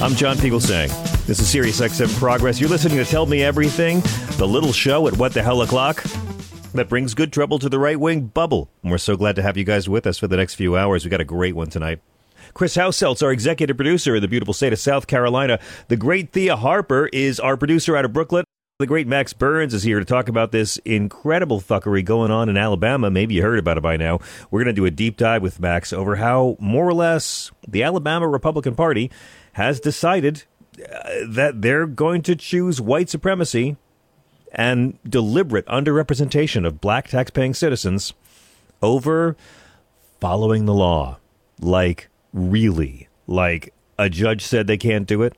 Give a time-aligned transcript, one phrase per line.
[0.00, 1.26] I'm John Fugelsang.
[1.26, 2.60] This is Sirius XM Progress.
[2.60, 4.00] You're listening to Tell Me Everything,
[4.36, 6.04] the little show at What the Hell O'Clock
[6.74, 8.70] that brings good trouble to the right wing bubble.
[8.84, 11.04] And we're so glad to have you guys with us for the next few hours.
[11.04, 11.98] we got a great one tonight.
[12.54, 15.58] Chris Hauselt's our executive producer in the beautiful state of South Carolina.
[15.88, 18.44] The great Thea Harper is our producer out of Brooklyn.
[18.78, 22.56] The great Max Burns is here to talk about this incredible fuckery going on in
[22.56, 23.10] Alabama.
[23.10, 24.20] Maybe you heard about it by now.
[24.52, 27.82] We're going to do a deep dive with Max over how, more or less, the
[27.82, 29.10] Alabama Republican Party
[29.58, 30.44] has decided
[30.80, 33.76] uh, that they're going to choose white supremacy
[34.52, 38.14] and deliberate underrepresentation of black taxpaying citizens
[38.80, 39.36] over
[40.20, 41.18] following the law.
[41.60, 43.08] Like, really.
[43.26, 45.36] Like, a judge said they can't do it,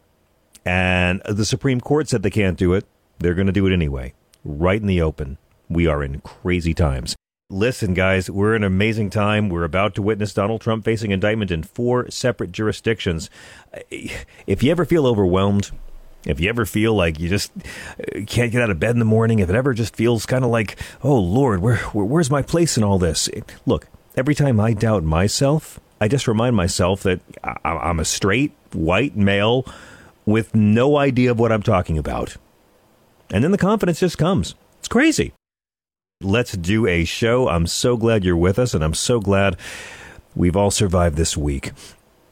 [0.64, 2.86] and the Supreme Court said they can't do it
[3.20, 5.36] they're going to do it anyway, right in the open.
[5.68, 7.14] We are in crazy times.
[7.52, 9.48] Listen, guys, we're in an amazing time.
[9.48, 13.28] We're about to witness Donald Trump facing indictment in four separate jurisdictions.
[13.90, 15.72] If you ever feel overwhelmed,
[16.24, 19.04] if you ever feel like you just uh, can't get out of bed in the
[19.04, 22.40] morning, if it ever just feels kind of like, oh Lord, where, where, where's my
[22.40, 23.28] place in all this?
[23.66, 27.20] Look, every time I doubt myself, I just remind myself that
[27.64, 29.66] I'm a straight white male
[30.24, 32.36] with no idea of what I'm talking about.
[33.32, 34.54] And then the confidence just comes.
[34.78, 35.32] It's crazy.
[36.22, 37.48] Let's do a show.
[37.48, 39.56] I'm so glad you're with us, and I'm so glad
[40.36, 41.72] we've all survived this week.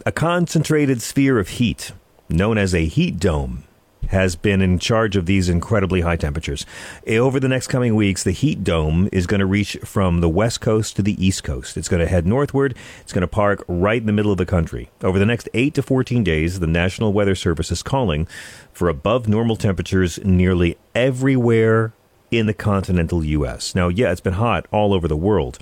[0.04, 1.92] A concentrated sphere of heat,
[2.28, 3.64] known as a heat dome,
[4.08, 6.66] has been in charge of these incredibly high temperatures.
[7.06, 10.28] Eh, over the next coming weeks, the heat dome is going to reach from the
[10.28, 11.78] west coast to the east coast.
[11.78, 12.76] It's going to head northward.
[13.00, 14.90] It's going to park right in the middle of the country.
[15.02, 18.28] Over the next 8 to 14 days, the National Weather Service is calling
[18.70, 21.94] for above normal temperatures nearly everywhere
[22.30, 23.74] in the continental U.S.
[23.74, 25.58] Now, yeah, it's been hot all over the world,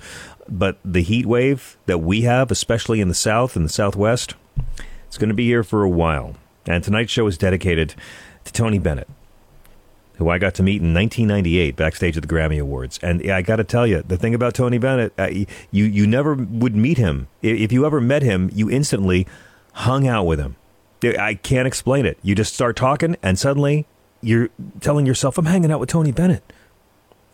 [0.49, 4.35] but the heat wave that we have, especially in the south and the southwest,
[5.07, 6.35] it's going to be here for a while.
[6.65, 7.95] And tonight's show is dedicated
[8.43, 9.07] to Tony Bennett,
[10.15, 12.99] who I got to meet in 1998 backstage at the Grammy Awards.
[13.01, 15.29] And I got to tell you, the thing about Tony Bennett, uh,
[15.71, 17.27] you you never would meet him.
[17.41, 19.27] If you ever met him, you instantly
[19.73, 20.55] hung out with him.
[21.03, 22.17] I can't explain it.
[22.23, 23.85] You just start talking, and suddenly
[24.21, 24.49] you're
[24.81, 26.51] telling yourself, "I'm hanging out with Tony Bennett."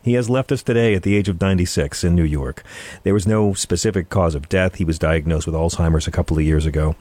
[0.03, 2.62] He has left us today at the age of 96 in New York.
[3.03, 4.75] There was no specific cause of death.
[4.75, 6.96] He was diagnosed with Alzheimer's a couple of years ago.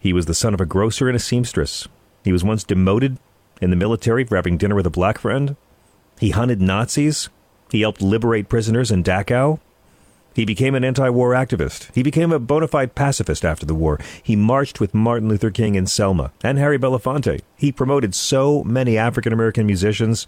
[0.00, 1.86] He was the son of a grocer and a seamstress.
[2.24, 3.18] He was once demoted
[3.60, 5.54] in the military for having dinner with a black friend.
[6.18, 7.28] He hunted Nazis.
[7.70, 9.60] He helped liberate prisoners in Dachau.
[10.34, 11.94] He became an anti war activist.
[11.94, 13.98] He became a bona fide pacifist after the war.
[14.22, 17.42] He marched with Martin Luther King in Selma and Harry Belafonte.
[17.56, 20.26] He promoted so many African American musicians.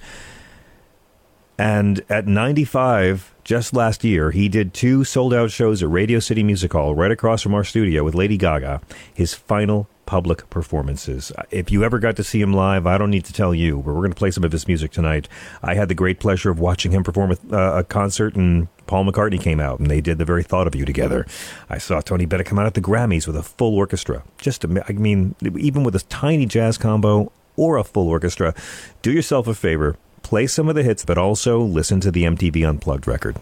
[1.59, 6.43] And at 95, just last year, he did two sold out shows at Radio City
[6.43, 8.81] Music Hall right across from our studio with Lady Gaga,
[9.13, 11.33] his final public performances.
[11.51, 13.95] If you ever got to see him live, I don't need to tell you, but
[13.95, 15.29] we're going to play some of his music tonight.
[15.63, 19.41] I had the great pleasure of watching him perform uh, a concert, and Paul McCartney
[19.41, 21.27] came out, and they did the very thought of you together.
[21.71, 24.23] I saw Tony Bennett come out at the Grammys with a full orchestra.
[24.39, 28.55] Just, I mean, even with a tiny jazz combo or a full orchestra,
[29.03, 32.69] do yourself a favor, play some of the hits, but also listen to the MTV
[32.69, 33.37] Unplugged record.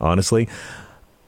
[0.00, 0.48] Honestly,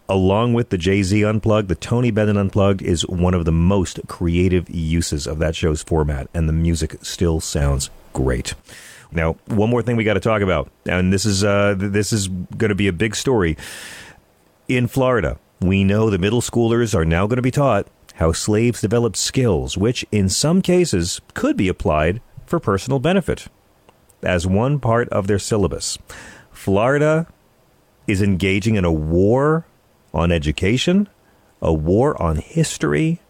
[0.09, 4.01] along with the Jay Z Unplugged, the Tony Bennett Unplugged is one of the most
[4.09, 8.55] creative uses of that show's format, and the music still sounds great.
[9.13, 12.29] Now, one more thing we got to talk about, and this is uh, this is
[12.29, 13.57] going to be a big story.
[14.69, 18.81] In Florida, we know the middle schoolers are now going to be taught how slaves
[18.81, 23.49] developed skills, which in some cases could be applied for personal benefit
[24.23, 25.99] as one part of their syllabus.
[26.51, 27.27] Florida
[28.07, 29.67] is engaging in a war
[30.13, 31.09] on education,
[31.63, 33.21] a war on history,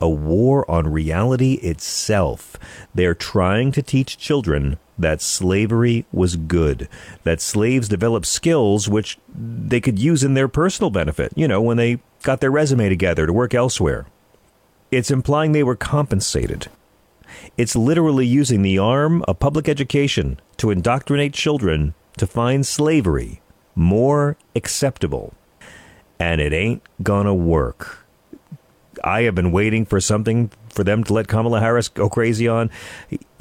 [0.00, 2.56] a war on reality itself.
[2.94, 6.88] They're trying to teach children that slavery was good,
[7.24, 11.76] that slaves developed skills which they could use in their personal benefit, you know, when
[11.76, 14.06] they got their resume together to work elsewhere.
[14.90, 16.68] It's implying they were compensated.
[17.56, 23.40] It's literally using the arm of public education to indoctrinate children to find slavery
[23.74, 25.34] more acceptable.
[26.18, 28.06] And it ain't gonna work.
[29.04, 32.70] I have been waiting for something for them to let Kamala Harris go crazy on.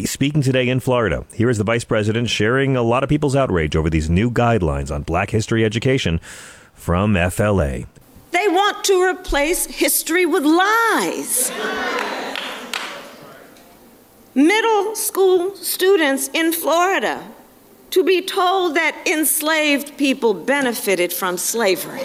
[0.03, 3.75] Speaking today in Florida, here is the vice president sharing a lot of people's outrage
[3.75, 6.19] over these new guidelines on black history education
[6.74, 7.83] from FLA.
[8.31, 11.51] They want to replace history with lies.
[14.36, 17.24] Middle school students in Florida
[17.92, 22.02] to be told that enslaved people benefited from slavery.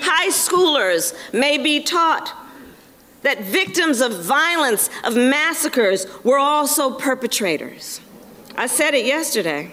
[0.00, 2.32] High schoolers may be taught
[3.20, 8.00] that victims of violence, of massacres, were also perpetrators.
[8.56, 9.72] I said it yesterday.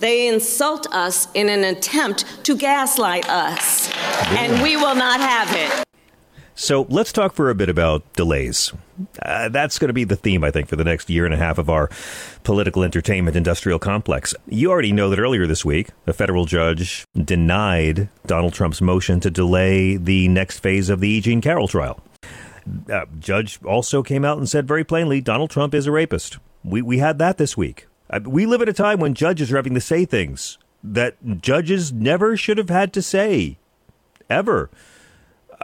[0.00, 3.90] They insult us in an attempt to gaslight us,
[4.28, 5.86] and we will not have it.
[6.54, 8.72] So let's talk for a bit about delays.
[9.20, 11.36] Uh, that's going to be the theme, I think, for the next year and a
[11.36, 11.90] half of our
[12.44, 14.34] political entertainment industrial complex.
[14.48, 19.30] You already know that earlier this week, a federal judge denied Donald Trump's motion to
[19.30, 21.20] delay the next phase of the E.
[21.20, 22.02] Jean Carroll trial.
[22.90, 26.38] Uh, judge also came out and said very plainly Donald Trump is a rapist.
[26.64, 27.86] We, we had that this week.
[28.08, 31.92] Uh, we live at a time when judges are having to say things that judges
[31.92, 33.58] never should have had to say,
[34.28, 34.70] ever.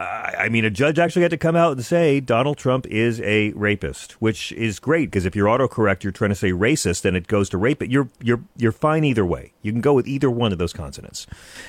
[0.00, 3.50] I mean, a judge actually had to come out and say Donald Trump is a
[3.52, 7.26] rapist, which is great because if you're autocorrect, you're trying to say racist, then it
[7.26, 7.80] goes to rape.
[7.80, 9.52] But you're you're you're fine either way.
[9.62, 11.26] You can go with either one of those consonants.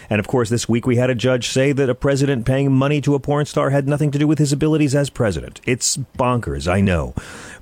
[0.10, 3.02] And of course, this week we had a judge say that a president paying money
[3.02, 5.60] to a porn star had nothing to do with his abilities as president.
[5.66, 7.16] It's bonkers, I know.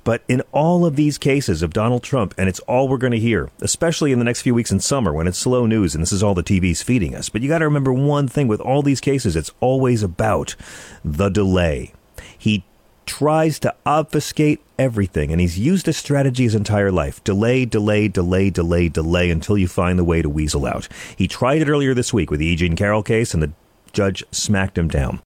[0.08, 3.20] But in all of these cases of Donald Trump, and it's all we're going to
[3.20, 6.14] hear, especially in the next few weeks in summer when it's slow news and this
[6.14, 7.28] is all the TV's feeding us.
[7.28, 10.56] But you got to remember one thing with all these cases, it's always about
[11.04, 11.92] the delay.
[12.38, 12.64] He
[13.06, 18.50] tries to obfuscate everything, and he's used this strategy his entire life delay, delay, delay,
[18.50, 20.88] delay, delay until you find the way to weasel out.
[21.18, 22.56] He tried it earlier this week with the E.
[22.56, 23.52] Jean Carroll case, and the
[23.92, 25.22] judge smacked him down.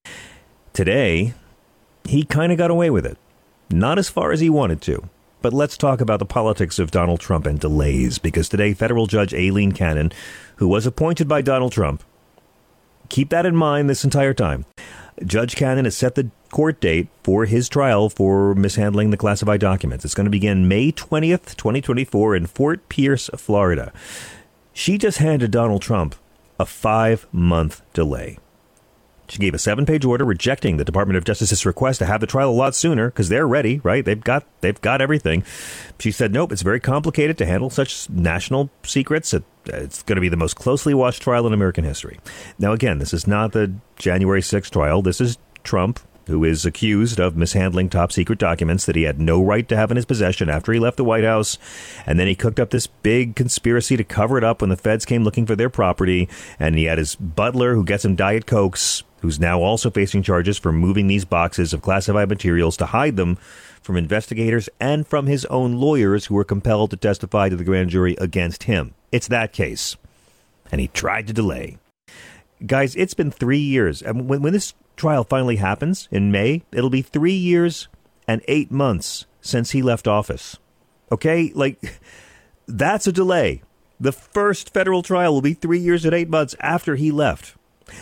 [0.72, 1.34] Today,
[2.04, 3.16] he kind of got away with it.
[3.72, 5.08] Not as far as he wanted to.
[5.40, 9.34] But let's talk about the politics of Donald Trump and delays, because today, federal judge
[9.34, 10.12] Aileen Cannon,
[10.56, 12.04] who was appointed by Donald Trump,
[13.08, 14.66] keep that in mind this entire time.
[15.24, 20.04] Judge Cannon has set the court date for his trial for mishandling the classified documents.
[20.04, 23.92] It's going to begin May 20th, 2024, in Fort Pierce, Florida.
[24.72, 26.14] She just handed Donald Trump
[26.60, 28.38] a five month delay.
[29.32, 32.26] She gave a seven page order rejecting the Department of Justice's request to have the
[32.26, 34.04] trial a lot sooner because they're ready, right?
[34.04, 35.42] They've got they've got everything.
[35.98, 39.32] She said, nope, it's very complicated to handle such national secrets.
[39.32, 42.20] It, it's going to be the most closely watched trial in American history.
[42.58, 45.00] Now, again, this is not the January 6th trial.
[45.00, 49.42] This is Trump, who is accused of mishandling top secret documents that he had no
[49.42, 51.56] right to have in his possession after he left the White House.
[52.04, 55.06] And then he cooked up this big conspiracy to cover it up when the feds
[55.06, 56.28] came looking for their property.
[56.58, 60.58] And he had his butler who gets him Diet Cokes who's now also facing charges
[60.58, 63.38] for moving these boxes of classified materials to hide them
[63.80, 67.90] from investigators and from his own lawyers who were compelled to testify to the grand
[67.90, 68.94] jury against him.
[69.12, 69.96] It's that case.
[70.70, 71.78] And he tried to delay.
[72.66, 74.02] Guys, it's been three years.
[74.02, 77.88] And when, when this trial finally happens in May, it'll be three years
[78.26, 80.58] and eight months since he left office.
[81.10, 81.52] Okay?
[81.54, 82.00] Like,
[82.66, 83.62] that's a delay.
[84.00, 87.54] The first federal trial will be three years and eight months after he left.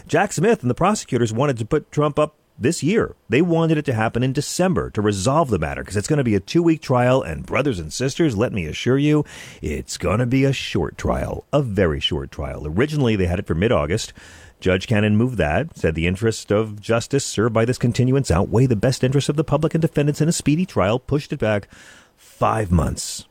[0.06, 3.16] Jack Smith and the prosecutors wanted to put Trump up this year.
[3.28, 6.24] They wanted it to happen in December to resolve the matter because it's going to
[6.24, 7.22] be a two week trial.
[7.22, 9.24] And, brothers and sisters, let me assure you,
[9.62, 12.66] it's going to be a short trial, a very short trial.
[12.66, 14.12] Originally, they had it for mid August.
[14.60, 18.76] Judge Cannon moved that, said the interest of justice served by this continuance outweigh the
[18.76, 21.66] best interests of the public and defendants in a speedy trial, pushed it back
[22.14, 23.26] five months.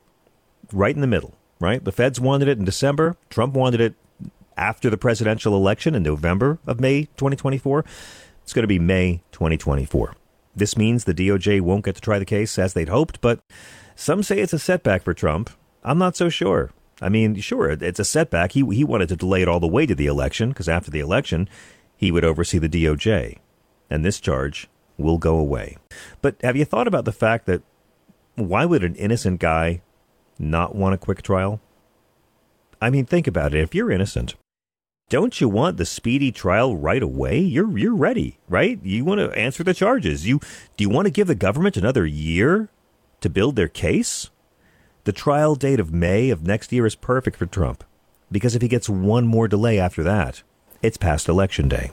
[0.73, 1.83] Right in the middle, right?
[1.83, 3.15] The feds wanted it in December.
[3.29, 3.93] Trump wanted it
[4.59, 7.85] after the presidential election in November of May 2024.
[8.43, 10.15] It's going to be May 2024.
[10.55, 13.39] This means the DOJ won't get to try the case as they'd hoped, but
[13.95, 15.49] some say it's a setback for Trump.
[15.83, 16.71] I'm not so sure.
[17.01, 18.51] I mean, sure, it's a setback.
[18.51, 20.99] He, he wanted to delay it all the way to the election because after the
[20.99, 21.47] election,
[21.95, 23.37] he would oversee the DOJ,
[23.89, 25.77] and this charge will go away.
[26.21, 27.61] But have you thought about the fact that
[28.35, 29.81] why would an innocent guy
[30.37, 31.61] not want a quick trial?
[32.81, 33.61] I mean, think about it.
[33.61, 34.35] If you're innocent
[35.09, 37.39] don't you want the speedy trial right away?
[37.39, 38.79] You're you're ready, right?
[38.83, 40.27] You want to answer the charges.
[40.27, 40.39] You
[40.77, 42.69] do you want to give the government another year
[43.21, 44.29] to build their case?
[45.05, 47.83] The trial date of May of next year is perfect for Trump
[48.31, 50.43] because if he gets one more delay after that,
[50.83, 51.91] it's past election day.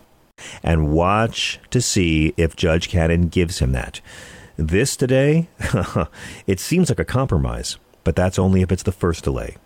[0.62, 4.02] And watch to see if Judge Cannon gives him that.
[4.58, 5.48] This today,
[6.46, 9.56] it seems like a compromise, but that's only if it's the first delay.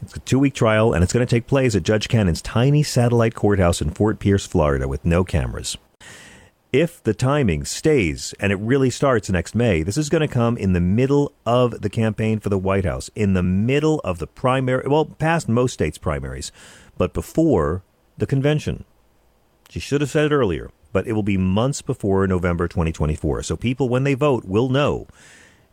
[0.00, 2.82] It's a two week trial, and it's going to take place at Judge Cannon's tiny
[2.82, 5.76] satellite courthouse in Fort Pierce, Florida, with no cameras.
[6.72, 10.56] If the timing stays and it really starts next May, this is going to come
[10.56, 14.26] in the middle of the campaign for the White House, in the middle of the
[14.26, 16.52] primary, well, past most states' primaries,
[16.96, 17.82] but before
[18.18, 18.84] the convention.
[19.68, 23.42] She should have said it earlier, but it will be months before November 2024.
[23.42, 25.08] So people, when they vote, will know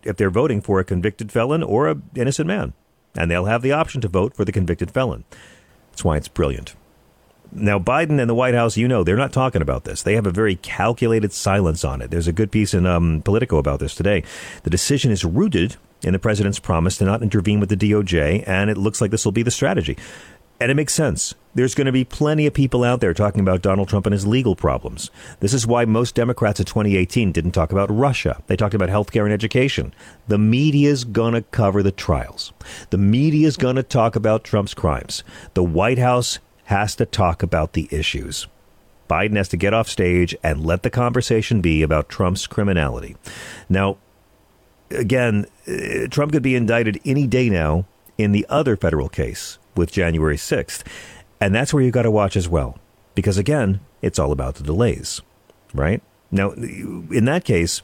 [0.04, 2.74] if they're voting for a convicted felon or an innocent man
[3.18, 5.24] and they'll have the option to vote for the convicted felon.
[5.92, 6.76] That's why it's brilliant.
[7.52, 10.04] Now, Biden and the White House, you know, they're not talking about this.
[10.04, 12.12] They have a very calculated silence on it.
[12.12, 14.24] There's a good piece in um, Politico about this today.
[14.64, 18.70] The decision is rooted in the president's promise to not intervene with the DOJ, and
[18.70, 19.98] it looks like this will be the strategy.
[20.66, 21.36] And it makes sense.
[21.54, 24.26] There's going to be plenty of people out there talking about Donald Trump and his
[24.26, 25.12] legal problems.
[25.40, 28.42] This is why most Democrats in 2018 didn't talk about Russia.
[28.48, 29.94] They talked about healthcare and education.
[30.28, 32.52] The media's going to cover the trials.
[32.90, 35.24] The media's going to talk about Trump's crimes.
[35.54, 38.48] The White House has to talk about the issues.
[39.08, 43.16] Biden has to get off stage and let the conversation be about Trump's criminality.
[43.70, 43.98] Now,
[44.90, 47.86] again, uh, Trump could be indicted any day now
[48.18, 50.84] in the other federal case with January 6th.
[51.40, 52.78] And that's where you got to watch as well.
[53.14, 55.22] Because again, it's all about the delays,
[55.74, 56.02] right?
[56.32, 57.82] Now, in that case,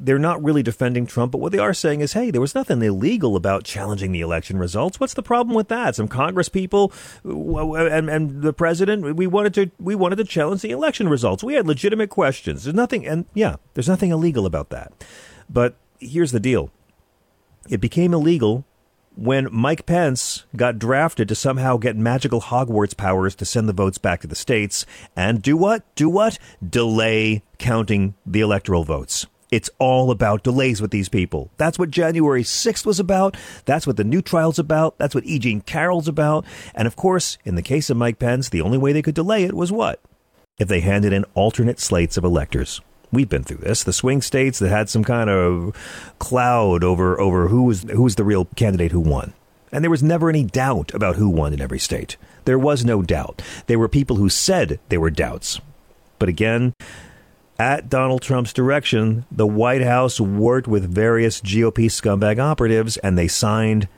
[0.00, 2.82] they're not really defending Trump, but what they are saying is, hey, there was nothing
[2.82, 5.00] illegal about challenging the election results.
[5.00, 5.96] What's the problem with that?
[5.96, 6.92] Some Congress people
[7.24, 11.42] and, and the president, we wanted to we wanted to challenge the election results.
[11.42, 12.64] We had legitimate questions.
[12.64, 14.92] There's nothing, and yeah, there's nothing illegal about that.
[15.48, 16.70] But here's the deal:
[17.68, 18.64] it became illegal
[19.16, 23.98] when Mike Pence got drafted to somehow get magical Hogwarts powers to send the votes
[23.98, 24.84] back to the states
[25.16, 25.82] and do what?
[25.94, 26.38] Do what?
[26.66, 29.26] Delay counting the electoral votes.
[29.50, 31.50] It's all about delays with these people.
[31.56, 33.36] That's what January 6th was about.
[33.64, 34.98] That's what the new trial's about.
[34.98, 35.38] That's what E.
[35.38, 36.44] Jean Carroll's about.
[36.74, 39.44] And of course, in the case of Mike Pence, the only way they could delay
[39.44, 40.00] it was what?
[40.58, 42.80] If they handed in alternate slates of electors.
[43.12, 43.84] We've been through this.
[43.84, 45.76] The swing states that had some kind of
[46.18, 49.32] cloud over over who was who was the real candidate who won.
[49.72, 52.16] And there was never any doubt about who won in every state.
[52.44, 53.42] There was no doubt.
[53.66, 55.60] There were people who said there were doubts.
[56.18, 56.72] But again,
[57.58, 63.28] at Donald Trump's direction, the White House worked with various GOP scumbag operatives and they
[63.28, 63.88] signed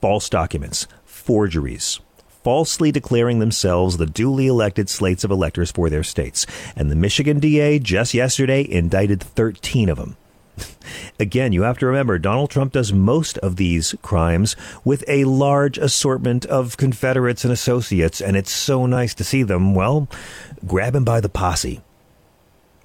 [0.00, 2.00] false documents, forgeries
[2.42, 6.46] falsely declaring themselves the duly elected slates of electors for their states.
[6.76, 10.16] And the Michigan DA just yesterday indicted 13 of them.
[11.20, 15.78] Again, you have to remember Donald Trump does most of these crimes with a large
[15.78, 20.08] assortment of Confederates and associates, and it's so nice to see them, well,
[20.66, 21.80] grab him by the posse.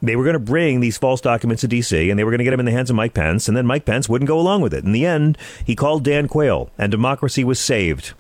[0.02, 2.44] They were going to bring these false documents to D.C., and they were going to
[2.44, 4.62] get them in the hands of Mike Pence, and then Mike Pence wouldn't go along
[4.62, 4.84] with it.
[4.84, 8.14] In the end, he called Dan Quayle, and democracy was saved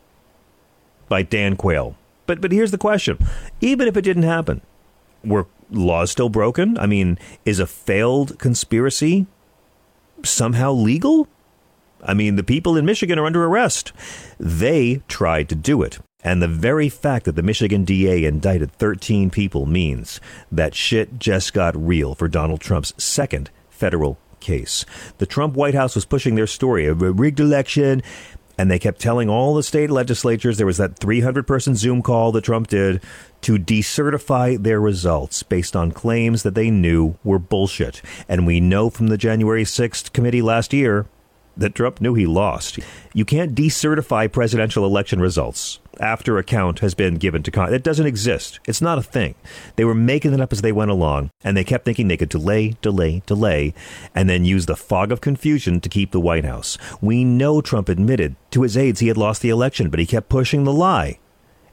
[1.10, 1.96] by Dan Quayle.
[2.26, 3.18] But but here's the question:
[3.62, 4.62] even if it didn't happen,
[5.24, 6.78] were laws still broken?
[6.78, 9.28] I mean, is a failed conspiracy
[10.24, 11.28] somehow legal?
[12.06, 13.94] I mean, the people in Michigan are under arrest.
[14.40, 16.00] They tried to do it.
[16.24, 21.54] And the very fact that the Michigan DA indicted 13 people means that shit just
[21.54, 24.86] got real for Donald Trump's second federal case.
[25.18, 28.02] The Trump White House was pushing their story of a rigged election
[28.58, 32.32] and they kept telling all the state legislatures there was that 300 person Zoom call
[32.32, 33.02] that Trump did
[33.42, 38.02] to decertify their results based on claims that they knew were bullshit.
[38.30, 41.06] And we know from the January 6th committee last year
[41.58, 42.80] that Trump knew he lost.
[43.14, 47.76] You can't decertify presidential election results after account has been given to Congress.
[47.76, 48.60] It doesn't exist.
[48.68, 49.36] It's not a thing.
[49.76, 52.30] They were making it up as they went along, and they kept thinking they could
[52.30, 53.74] delay, delay, delay,
[54.16, 56.78] and then use the fog of confusion to keep the White House.
[57.02, 60.30] We know Trump admitted to his aides he had lost the election, but he kept
[60.30, 61.20] pushing the lie.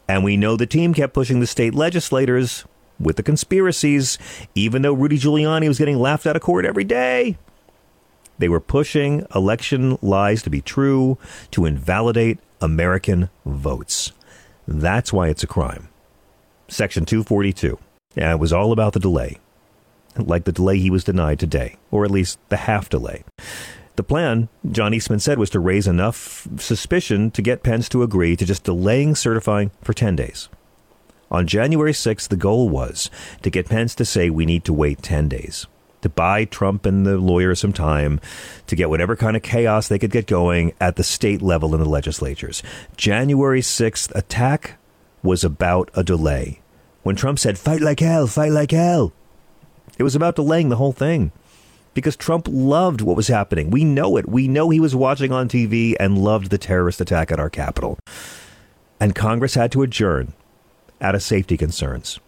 [0.08, 2.64] And we know the team kept pushing the state legislators
[2.98, 4.18] with the conspiracies,
[4.54, 7.38] even though Rudy Giuliani was getting laughed out of court every day.
[8.38, 11.18] They were pushing election lies to be true,
[11.50, 14.12] to invalidate American votes.
[14.66, 15.88] That's why it's a crime.
[16.68, 17.78] Section 242.
[18.14, 19.38] Yeah, it was all about the delay.
[20.16, 23.24] Like the delay he was denied today, or at least the half delay.
[23.96, 28.36] The plan, John Eastman said, was to raise enough suspicion to get Pence to agree
[28.36, 30.48] to just delaying certifying for 10 days.
[31.30, 33.10] On January 6th, the goal was
[33.42, 35.66] to get Pence to say we need to wait 10 days,
[36.02, 38.20] to buy Trump and the lawyers some time
[38.66, 41.80] to get whatever kind of chaos they could get going at the state level in
[41.80, 42.62] the legislatures.
[42.96, 44.78] January 6th attack
[45.22, 46.60] was about a delay.
[47.02, 49.12] When Trump said, fight like hell, fight like hell,
[49.98, 51.32] it was about delaying the whole thing
[51.94, 53.70] because Trump loved what was happening.
[53.70, 54.28] We know it.
[54.28, 57.98] We know he was watching on TV and loved the terrorist attack at our Capitol.
[59.00, 60.34] And Congress had to adjourn
[61.00, 62.20] out of safety concerns.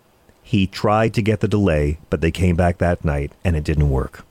[0.53, 3.89] He tried to get the delay, but they came back that night and it didn't
[3.89, 4.27] work.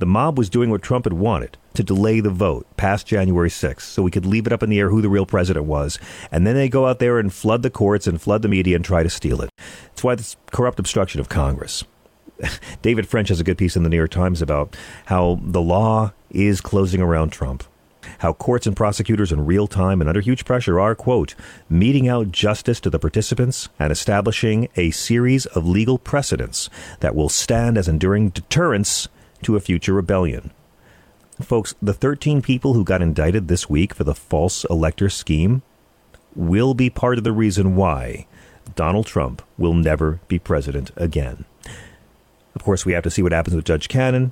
[0.00, 3.80] The mob was doing what Trump had wanted to delay the vote past January 6th
[3.80, 5.98] so we could leave it up in the air who the real president was.
[6.30, 8.84] And then they go out there and flood the courts and flood the media and
[8.84, 9.48] try to steal it.
[9.84, 11.84] That's why this corrupt obstruction of Congress.
[12.82, 14.76] David French has a good piece in the New York Times about
[15.06, 17.64] how the law is closing around Trump.
[18.22, 21.34] How courts and prosecutors in real time and under huge pressure are, quote,
[21.68, 27.28] meting out justice to the participants and establishing a series of legal precedents that will
[27.28, 29.08] stand as enduring deterrence
[29.42, 30.52] to a future rebellion.
[31.40, 35.62] Folks, the 13 people who got indicted this week for the false elector scheme
[36.36, 38.28] will be part of the reason why
[38.76, 41.44] Donald Trump will never be president again.
[42.54, 44.30] Of course, we have to see what happens with Judge Cannon.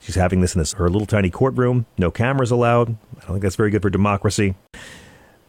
[0.00, 1.86] She's having this in this, her little tiny courtroom.
[1.98, 2.96] No cameras allowed.
[3.16, 4.54] I don't think that's very good for democracy.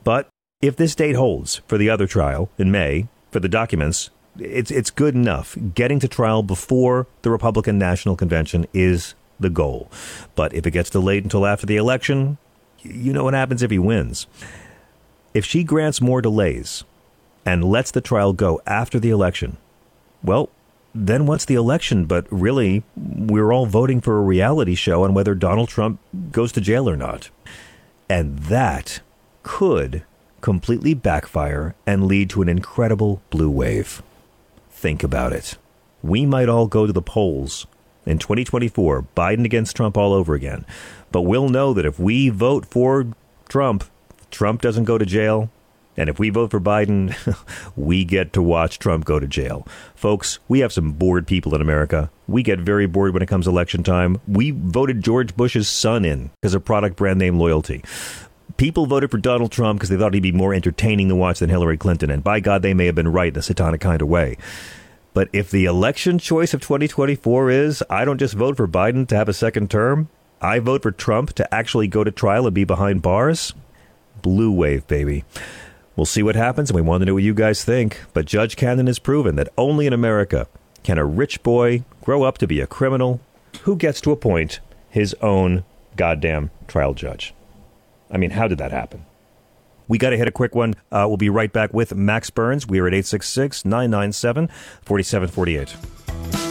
[0.03, 0.27] But
[0.61, 4.91] if this date holds for the other trial in May for the documents, it's it's
[4.91, 5.57] good enough.
[5.73, 9.89] Getting to trial before the Republican National Convention is the goal.
[10.35, 12.37] But if it gets delayed until after the election,
[12.81, 14.27] you know what happens if he wins.
[15.33, 16.83] If she grants more delays
[17.45, 19.57] and lets the trial go after the election,
[20.23, 20.49] well,
[20.93, 22.05] then what's the election?
[22.05, 25.99] But really, we're all voting for a reality show on whether Donald Trump
[26.31, 27.29] goes to jail or not.
[28.09, 29.01] And that
[29.43, 30.03] could
[30.41, 34.01] completely backfire and lead to an incredible blue wave.
[34.69, 35.57] Think about it.
[36.01, 37.67] We might all go to the polls
[38.05, 40.65] in 2024, Biden against Trump all over again.
[41.11, 43.07] But we'll know that if we vote for
[43.47, 43.83] Trump,
[44.31, 45.51] Trump doesn't go to jail,
[45.97, 47.15] and if we vote for Biden,
[47.75, 49.67] we get to watch Trump go to jail.
[49.95, 52.09] Folks, we have some bored people in America.
[52.27, 54.21] We get very bored when it comes election time.
[54.27, 57.83] We voted George Bush's son in because of product brand name loyalty.
[58.57, 61.49] People voted for Donald Trump because they thought he'd be more entertaining to watch than
[61.49, 62.09] Hillary Clinton.
[62.09, 64.37] And by God, they may have been right in a satanic kind of way.
[65.13, 69.15] But if the election choice of 2024 is I don't just vote for Biden to
[69.15, 70.09] have a second term,
[70.41, 73.53] I vote for Trump to actually go to trial and be behind bars,
[74.21, 75.25] blue wave, baby.
[75.95, 78.01] We'll see what happens, and we want to know what you guys think.
[78.13, 80.47] But Judge Cannon has proven that only in America
[80.83, 83.19] can a rich boy grow up to be a criminal
[83.63, 85.63] who gets to appoint his own
[85.97, 87.33] goddamn trial judge.
[88.09, 89.05] I mean, how did that happen?
[89.87, 90.75] We got to hit a quick one.
[90.91, 92.65] Uh, we'll be right back with Max Burns.
[92.65, 94.47] We are at 866 997
[94.83, 96.50] 4748.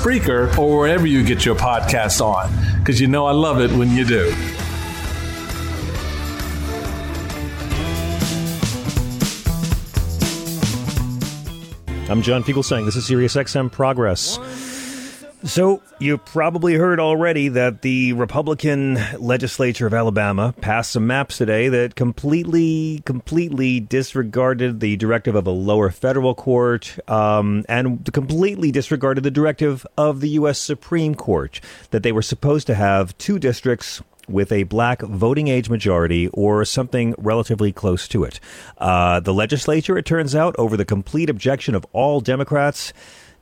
[0.01, 3.91] Spreaker, or wherever you get your podcast on, because you know I love it when
[3.91, 4.33] you do.
[12.09, 12.85] I'm John Fugelsang.
[12.85, 14.39] This is SiriusXM Progress.
[15.43, 21.67] So, you've probably heard already that the Republican legislature of Alabama passed some maps today
[21.67, 29.23] that completely, completely disregarded the directive of a lower federal court um, and completely disregarded
[29.23, 30.59] the directive of the U.S.
[30.59, 35.69] Supreme Court that they were supposed to have two districts with a black voting age
[35.69, 38.39] majority or something relatively close to it.
[38.77, 42.93] Uh, the legislature, it turns out, over the complete objection of all Democrats,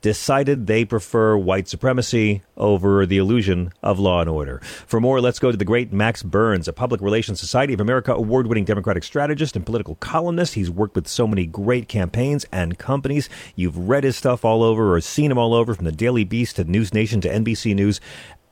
[0.02, 4.60] decided they prefer white supremacy over the illusion of law and order.
[4.88, 8.14] For more, let's go to the great Max Burns, a Public Relations Society of America
[8.14, 10.54] award winning Democratic strategist and political columnist.
[10.54, 13.30] He's worked with so many great campaigns and companies.
[13.56, 16.56] You've read his stuff all over or seen him all over from the Daily Beast
[16.58, 18.00] to News Nation to NBC News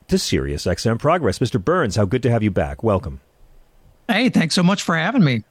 [0.08, 1.38] to Sirius XM Progress.
[1.38, 1.62] Mr.
[1.62, 2.82] Burns, how good to have you back.
[2.82, 3.20] Welcome.
[4.08, 5.44] Hey, thanks so much for having me.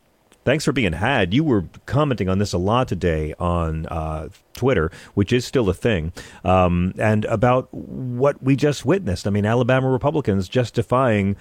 [0.48, 1.34] Thanks for being had.
[1.34, 5.74] You were commenting on this a lot today on uh, Twitter, which is still a
[5.74, 6.14] thing,
[6.46, 9.28] um, and about what we just witnessed.
[9.28, 11.36] I mean, Alabama Republicans justifying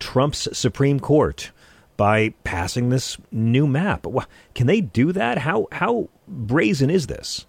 [0.00, 1.50] Trump's Supreme Court
[1.98, 4.06] by passing this new map.
[4.54, 5.36] Can they do that?
[5.36, 7.44] How how brazen is this?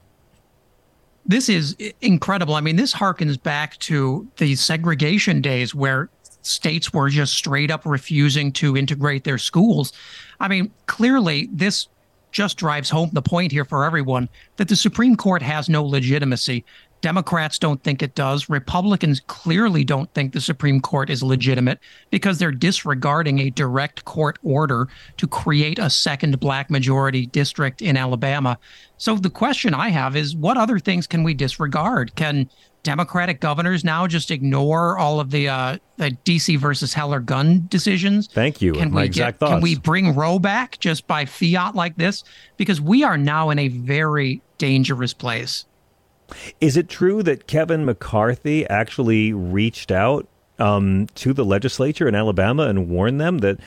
[1.26, 2.56] This is incredible.
[2.56, 6.10] I mean, this harkens back to the segregation days where
[6.42, 9.94] states were just straight up refusing to integrate their schools.
[10.40, 11.88] I mean, clearly, this
[12.32, 16.66] just drives home the point here for everyone that the Supreme Court has no legitimacy.
[17.02, 18.50] Democrats don't think it does.
[18.50, 24.40] Republicans clearly don't think the Supreme Court is legitimate because they're disregarding a direct court
[24.44, 28.58] order to create a second black majority district in Alabama.
[28.98, 32.16] So the question I have is what other things can we disregard?
[32.16, 32.50] Can
[32.84, 38.28] Democratic governors now just ignore all of the uh, the DC versus Heller gun decisions?
[38.28, 38.74] Thank you.
[38.74, 39.52] Can My we get, thoughts.
[39.52, 42.24] Can we bring Roe back just by fiat like this?
[42.56, 45.66] Because we are now in a very dangerous place.
[46.60, 50.28] Is it true that Kevin McCarthy actually reached out
[50.60, 53.60] um, to the legislature in Alabama and warned them that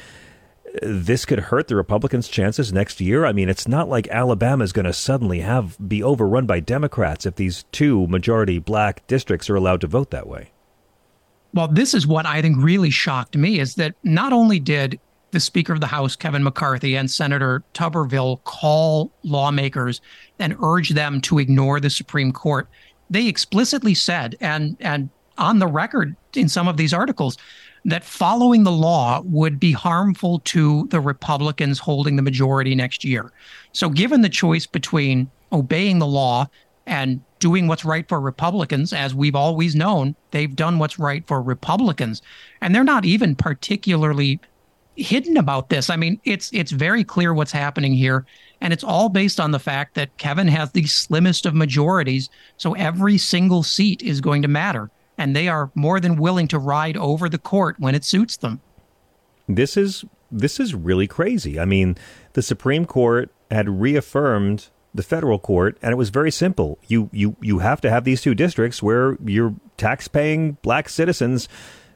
[0.83, 3.25] this could hurt the Republicans' chances next year?
[3.25, 7.27] I mean, it's not like Alabama is going to suddenly have be overrun by Democrats
[7.27, 10.51] if these two majority black districts are allowed to vote that way.
[11.53, 15.01] Well, this is what I think really shocked me is that not only did
[15.33, 20.01] the Speaker of the House, Kevin McCarthy, and Senator Tuberville call lawmakers
[20.39, 22.69] and urge them to ignore the Supreme Court,
[23.09, 27.37] they explicitly said, and and on the record in some of these articles,
[27.85, 33.33] that following the law would be harmful to the Republicans holding the majority next year.
[33.73, 36.49] So, given the choice between obeying the law
[36.87, 41.41] and doing what's right for Republicans, as we've always known, they've done what's right for
[41.41, 42.23] Republicans.
[42.61, 44.41] And they're not even particularly
[44.97, 45.89] hidden about this.
[45.89, 48.27] I mean, it's it's very clear what's happening here.
[48.61, 52.29] And it's all based on the fact that Kevin has the slimmest of majorities.
[52.59, 54.91] So every single seat is going to matter
[55.21, 58.61] and they are more than willing to ride over the court when it suits them.
[59.47, 61.61] This is this is really crazy.
[61.61, 61.97] I mean,
[62.33, 66.79] the Supreme Court had reaffirmed the federal court and it was very simple.
[66.89, 71.49] You you you have to have these two districts where your tax-paying black citizens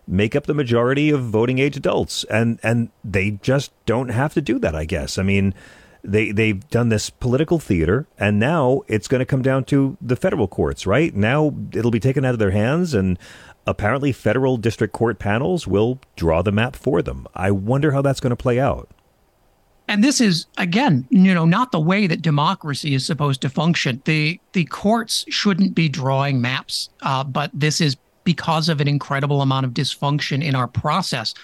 [0.07, 4.43] make up the majority of voting age adults and and they just don't have to
[4.43, 5.17] do that, I guess.
[5.17, 5.55] I mean,
[6.05, 10.17] they they've done this political theater and now it's going to come down to the
[10.17, 11.15] federal courts right?
[11.15, 13.19] Now it'll be taken out of their hands and
[13.67, 17.27] apparently federal district court panels will draw the map for them.
[17.35, 18.91] I wonder how that's going to play out.
[19.89, 24.03] And this is again you know not the way that democracy is supposed to function.
[24.05, 29.43] The the courts shouldn't be drawing maps uh, but this is because of an incredible
[29.43, 31.35] amount of dysfunction in our process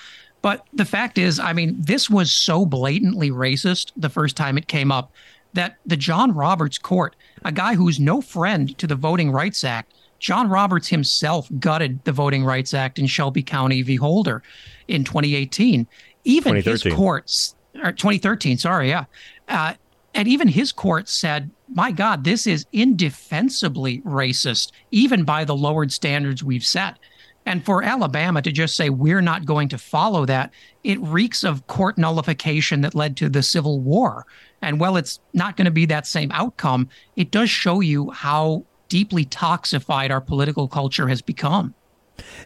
[0.43, 4.69] but the fact is, I mean, this was so blatantly racist the first time it
[4.69, 5.13] came up
[5.53, 9.95] that the John Roberts court, a guy who's no friend to the Voting Rights Act,
[10.19, 13.97] John Roberts himself gutted the Voting Rights Act in Shelby County v.
[13.97, 14.43] Holder
[14.87, 15.87] in 2018.
[16.25, 19.07] Even his courts, or 2013, sorry, yeah.
[19.49, 19.75] Uh,
[20.15, 25.93] and even his court said, my God, this is indefensibly racist, even by the lowered
[25.93, 26.99] standards we've set.
[27.47, 30.53] And for Alabama to just say, we're not going to follow that,
[30.85, 34.27] it reeks of court nullification that led to the Civil War.
[34.63, 38.65] And while it's not going to be that same outcome, it does show you how
[38.89, 41.75] deeply toxified our political culture has become.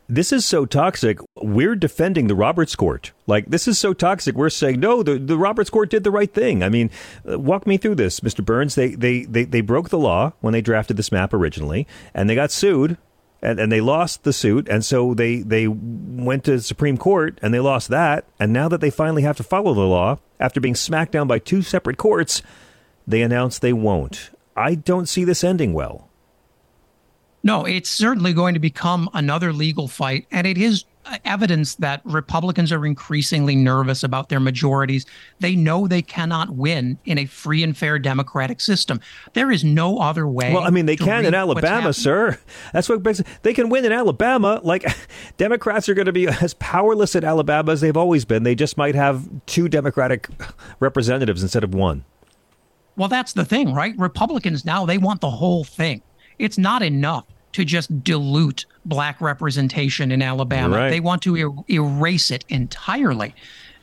[0.09, 1.19] This is so toxic.
[1.43, 3.11] We're defending the Roberts Court.
[3.27, 4.37] Like, this is so toxic.
[4.37, 6.63] We're saying, no, the, the Roberts Court did the right thing.
[6.63, 6.91] I mean,
[7.29, 8.45] uh, walk me through this, Mr.
[8.45, 8.77] Burns.
[8.77, 12.37] They, they, they, they broke the law when they drafted this map originally, and they
[12.37, 12.97] got sued
[13.45, 17.53] and, and they lost the suit, and so they they went to Supreme Court and
[17.53, 20.75] they lost that, and now that they finally have to follow the law after being
[20.75, 22.43] smacked down by two separate courts,
[23.07, 24.31] they announced they won't.
[24.57, 26.09] I don't see this ending well.
[27.43, 30.27] No, it's certainly going to become another legal fight.
[30.31, 30.85] And it is
[31.25, 35.07] evidence that Republicans are increasingly nervous about their majorities.
[35.41, 39.01] They know they cannot win in a free and fair democratic system.
[39.33, 40.53] There is no other way.
[40.53, 42.39] Well, I mean, they can in Alabama, sir.
[42.73, 43.05] That's what
[43.43, 44.61] they can win in Alabama.
[44.63, 44.85] Like
[45.37, 48.43] Democrats are going to be as powerless in Alabama as they've always been.
[48.43, 50.29] They just might have two Democratic
[50.81, 52.05] representatives instead of one.
[52.97, 53.95] Well, that's the thing, right?
[53.99, 56.03] Republicans now they want the whole thing.
[56.39, 60.77] It's not enough to just dilute black representation in Alabama.
[60.77, 60.91] Right.
[60.91, 63.35] They want to er- erase it entirely.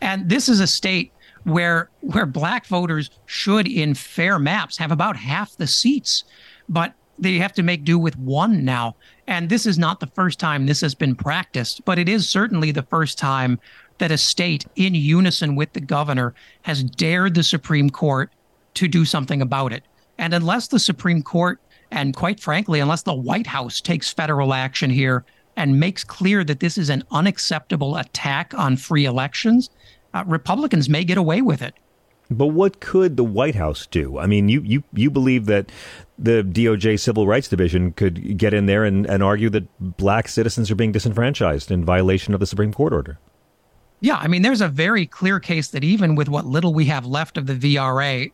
[0.02, 5.16] And this is a state where where black voters should in fair maps have about
[5.16, 6.26] half the seats,
[6.68, 8.96] but they have to make do with one now.
[9.26, 12.72] And this is not the first time this has been practiced, but it is certainly
[12.72, 13.60] the first time
[14.00, 18.32] that a state in unison with the governor has dared the Supreme Court
[18.74, 19.84] to do something about it.
[20.18, 21.60] And unless the Supreme Court
[21.92, 25.26] and quite frankly, unless the White House takes federal action here
[25.58, 29.70] and makes clear that this is an unacceptable attack on free elections,
[30.14, 31.74] uh, Republicans may get away with it.
[32.30, 34.18] But what could the White House do?
[34.18, 35.70] I mean, you, you, you believe that
[36.18, 40.72] the DOJ Civil Rights Division could get in there and, and argue that black citizens
[40.72, 43.20] are being disenfranchised in violation of the Supreme Court order.
[44.00, 47.06] Yeah, I mean, there's a very clear case that even with what little we have
[47.06, 48.32] left of the VRA,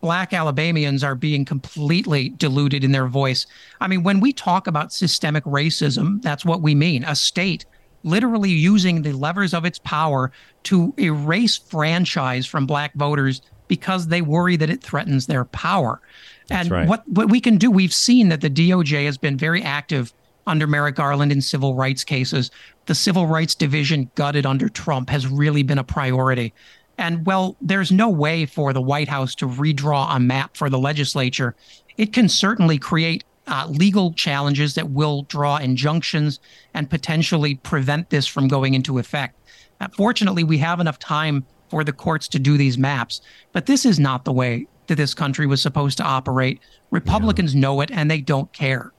[0.00, 3.46] black Alabamians are being completely diluted in their voice.
[3.80, 7.04] I mean, when we talk about systemic racism, that's what we mean.
[7.04, 7.66] A state
[8.02, 10.32] literally using the levers of its power
[10.64, 16.00] to erase franchise from black voters because they worry that it threatens their power.
[16.48, 16.88] That's and right.
[16.88, 20.12] what, what we can do, we've seen that the DOJ has been very active
[20.46, 22.50] under Merrick Garland in civil rights cases.
[22.86, 26.52] The civil rights division gutted under Trump has really been a priority.
[27.00, 30.78] And well, there's no way for the White House to redraw a map for the
[30.78, 31.56] legislature.
[31.96, 36.40] It can certainly create uh, legal challenges that will draw injunctions
[36.74, 39.34] and potentially prevent this from going into effect.
[39.80, 43.86] Uh, fortunately, we have enough time for the courts to do these maps, but this
[43.86, 46.60] is not the way that this country was supposed to operate.
[46.90, 47.60] Republicans yeah.
[47.60, 48.92] know it and they don't care.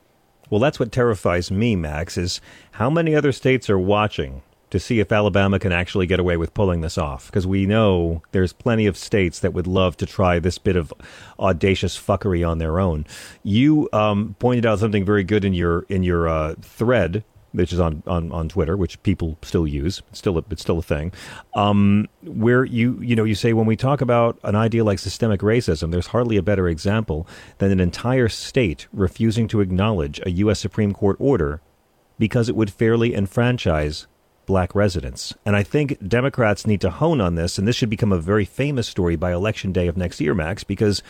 [0.50, 5.00] Well, that's what terrifies me, Max, is how many other states are watching to see
[5.00, 7.28] if Alabama can actually get away with pulling this off.
[7.28, 10.92] Because we know there's plenty of states that would love to try this bit of
[11.38, 13.06] audacious fuckery on their own.
[13.44, 17.24] You um, pointed out something very good in your in your uh, thread.
[17.54, 20.02] Which is on, on, on Twitter, which people still use.
[20.10, 21.12] It's still a, it's still a thing.
[21.54, 25.42] Um, where you you know you say when we talk about an idea like systemic
[25.42, 30.62] racism, there's hardly a better example than an entire state refusing to acknowledge a U.S.
[30.62, 31.60] Supreme Court order
[32.18, 34.08] because it would fairly enfranchise
[34.52, 35.34] black residents.
[35.46, 38.44] And I think Democrats need to hone on this, and this should become a very
[38.44, 41.02] famous story by election day of next year, Max, because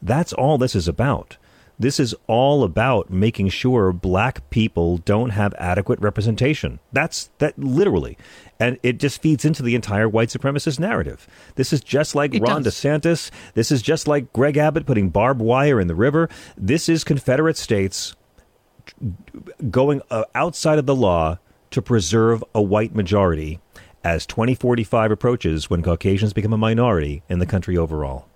[0.00, 1.36] that's all this is about.
[1.78, 6.78] This is all about making sure black people don't have adequate representation.
[6.90, 8.16] That's that literally.
[8.58, 11.28] And it just feeds into the entire white supremacist narrative.
[11.56, 12.76] This is just like it Ron does.
[12.76, 13.30] DeSantis.
[13.52, 16.30] This is just like Greg Abbott putting barbed wire in the river.
[16.56, 18.16] This is Confederate states
[19.70, 21.36] going uh, outside of the law
[21.70, 23.60] to preserve a white majority
[24.04, 28.28] as 2045 approaches when Caucasians become a minority in the country overall.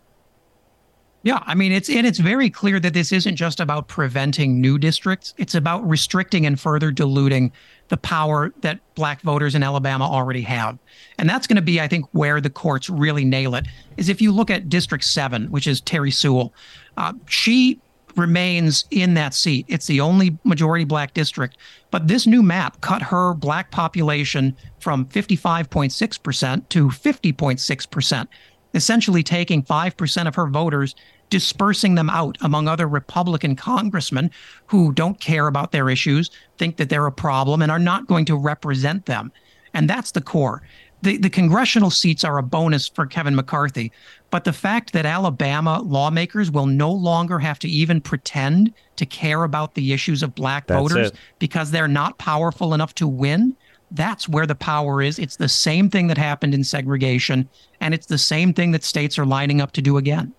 [1.22, 4.78] Yeah, I mean it's and it's very clear that this isn't just about preventing new
[4.78, 5.34] districts.
[5.36, 7.52] It's about restricting and further diluting
[7.88, 10.78] the power that black voters in Alabama already have.
[11.18, 13.66] And that's going to be I think where the courts really nail it.
[13.98, 16.54] Is if you look at District 7, which is Terry Sewell,
[16.96, 17.78] uh, she
[18.16, 19.66] remains in that seat.
[19.68, 21.56] It's the only majority black district.
[21.90, 28.28] But this new map cut her black population from 55.6% to 50.6%,
[28.74, 30.94] essentially taking 5% of her voters,
[31.28, 34.30] dispersing them out among other Republican congressmen
[34.66, 38.24] who don't care about their issues, think that they're a problem, and are not going
[38.24, 39.32] to represent them.
[39.72, 40.62] And that's the core
[41.02, 43.92] the, the congressional seats are a bonus for Kevin McCarthy,
[44.30, 49.44] but the fact that Alabama lawmakers will no longer have to even pretend to care
[49.44, 51.16] about the issues of black that's voters it.
[51.38, 53.56] because they're not powerful enough to win,
[53.90, 55.18] that's where the power is.
[55.18, 57.48] It's the same thing that happened in segregation,
[57.80, 60.32] and it's the same thing that states are lining up to do again.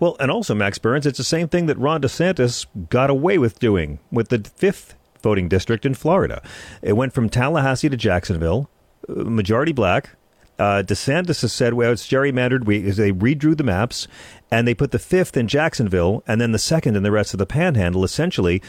[0.00, 3.58] Well, and also, Max Burns, it's the same thing that Ron DeSantis got away with
[3.58, 6.42] doing with the fifth voting district in Florida.
[6.82, 8.70] It went from Tallahassee to Jacksonville
[9.08, 10.10] uh, majority black.
[10.58, 12.64] Uh, DeSantis has said, well, it's gerrymandered.
[12.64, 14.08] We, they redrew the maps
[14.50, 17.38] and they put the fifth in Jacksonville and then the second in the rest of
[17.38, 18.02] the panhandle.
[18.02, 18.60] Essentially,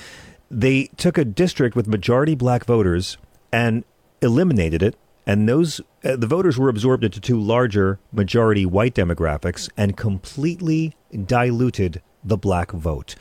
[0.52, 3.17] they took a district with majority black voters
[3.52, 3.84] and
[4.21, 4.95] eliminated it.
[5.25, 10.95] And those uh, the voters were absorbed into two larger majority white demographics and completely
[11.25, 13.15] diluted the black vote.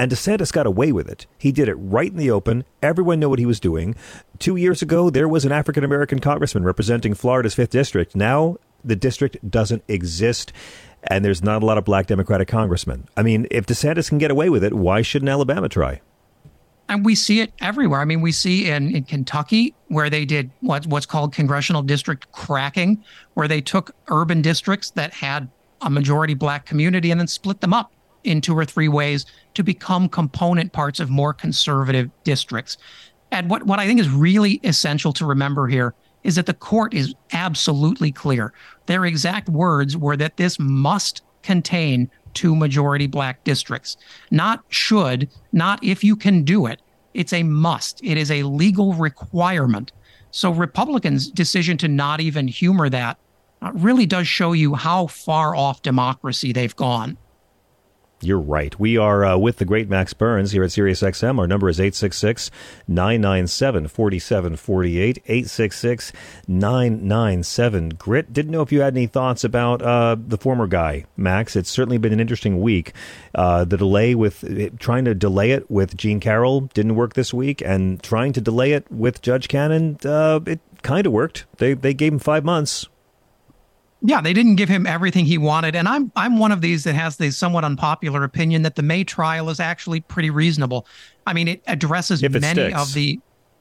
[0.00, 1.26] And DeSantis got away with it.
[1.36, 2.64] He did it right in the open.
[2.82, 3.94] Everyone knew what he was doing.
[4.38, 8.16] Two years ago, there was an African American congressman representing Florida's 5th District.
[8.16, 10.54] Now, the district doesn't exist,
[11.02, 13.08] and there's not a lot of black Democratic congressmen.
[13.14, 16.00] I mean, if DeSantis can get away with it, why shouldn't Alabama try?
[16.88, 18.00] And we see it everywhere.
[18.00, 22.32] I mean, we see in, in Kentucky where they did what, what's called congressional district
[22.32, 25.50] cracking, where they took urban districts that had
[25.82, 27.92] a majority black community and then split them up
[28.24, 32.76] in two or three ways to become component parts of more conservative districts.
[33.32, 36.92] And what, what I think is really essential to remember here is that the court
[36.92, 38.52] is absolutely clear.
[38.86, 43.96] Their exact words were that this must contain two majority black districts.
[44.30, 46.80] Not should, not if you can do it.
[47.14, 48.00] It's a must.
[48.04, 49.92] It is a legal requirement.
[50.30, 53.18] So Republicans' decision to not even humor that
[53.62, 57.16] uh, really does show you how far off democracy they've gone.
[58.22, 58.78] You're right.
[58.78, 61.38] We are uh, with the great Max Burns here at SiriusXM.
[61.38, 62.50] Our number is 866
[62.86, 65.18] 997 4748.
[65.24, 66.12] 866
[66.46, 68.32] 997 Grit.
[68.32, 71.56] Didn't know if you had any thoughts about uh, the former guy, Max.
[71.56, 72.92] It's certainly been an interesting week.
[73.34, 77.62] Uh, the delay with trying to delay it with Jean Carroll didn't work this week,
[77.62, 81.46] and trying to delay it with Judge Cannon, uh, it kind of worked.
[81.56, 82.86] They, they gave him five months
[84.02, 86.94] yeah, they didn't give him everything he wanted, and I'm I'm one of these that
[86.94, 90.86] has the somewhat unpopular opinion that the May trial is actually pretty reasonable.
[91.26, 92.80] I mean, it addresses it many sticks.
[92.80, 93.20] of the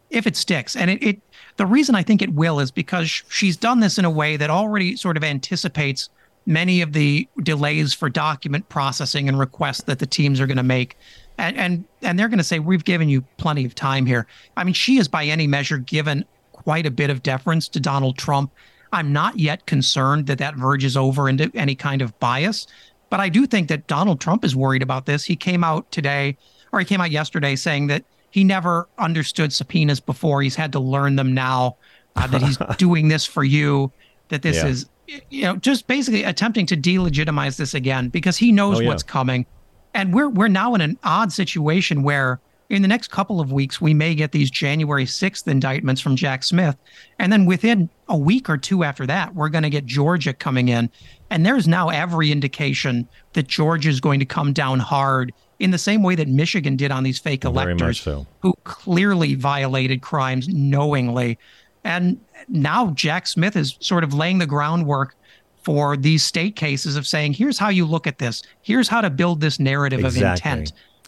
[0.10, 1.22] if it sticks, and it, it
[1.58, 4.50] the reason I think it will is because she's done this in a way that
[4.50, 6.10] already sort of anticipates
[6.46, 10.64] many of the delays for document processing and requests that the teams are going to
[10.64, 10.98] make.
[11.38, 14.26] And, and and they're going to say we've given you plenty of time here.
[14.56, 16.24] I mean, she is by any measure given
[16.54, 18.52] quite a bit of deference to Donald Trump
[18.92, 22.68] I'm not yet concerned that that verges over into any kind of bias,
[23.10, 25.24] but I do think that Donald Trump is worried about this.
[25.24, 26.38] He came out today,
[26.72, 30.42] or he came out yesterday, saying that he never understood subpoenas before.
[30.42, 31.78] He's had to learn them now.
[32.16, 33.92] Uh, that he's doing this for you.
[34.30, 34.68] That this yeah.
[34.68, 34.90] is,
[35.30, 38.90] you know, just basically attempting to delegitimize this again because he knows oh, yeah.
[38.90, 39.46] what's coming,
[39.94, 43.82] and we're we're now in an odd situation where in the next couple of weeks,
[43.82, 46.78] we may get these January 6th indictments from Jack Smith.
[47.18, 50.68] And then within a week or two after that, we're going to get Georgia coming
[50.68, 50.90] in.
[51.30, 55.78] And there's now every indication that Georgia is going to come down hard in the
[55.78, 58.26] same way that Michigan did on these fake electors so.
[58.40, 61.38] who clearly violated crimes knowingly.
[61.84, 65.16] And now Jack Smith is sort of laying the groundwork
[65.64, 68.42] for these state cases of saying, here's how you look at this.
[68.62, 70.24] Here's how to build this narrative exactly.
[70.24, 70.62] of intent.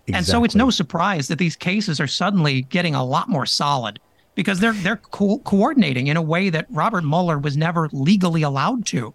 [0.07, 0.13] Exactly.
[0.13, 3.99] And so it's no surprise that these cases are suddenly getting a lot more solid
[4.41, 8.85] because they're they're co- coordinating in a way that Robert Mueller was never legally allowed
[8.87, 9.13] to.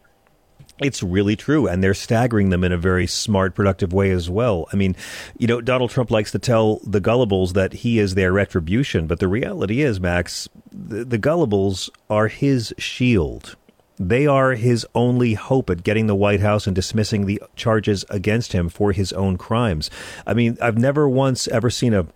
[0.78, 1.66] It's really true.
[1.66, 4.68] And they're staggering them in a very smart, productive way as well.
[4.72, 4.94] I mean,
[5.38, 9.06] you know, Donald Trump likes to tell the gullibles that he is their retribution.
[9.06, 13.56] But the reality is, Max, the, the gullibles are his shield.
[13.98, 18.52] They are his only hope at getting the White House and dismissing the charges against
[18.52, 19.90] him for his own crimes.
[20.26, 22.06] I mean, I've never once ever seen a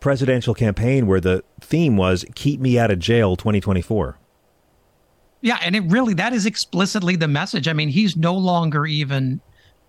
[0.00, 4.18] presidential campaign where the theme was keep me out of jail 2024.
[5.42, 7.68] Yeah, and it really that is explicitly the message.
[7.68, 9.40] I mean, he's no longer even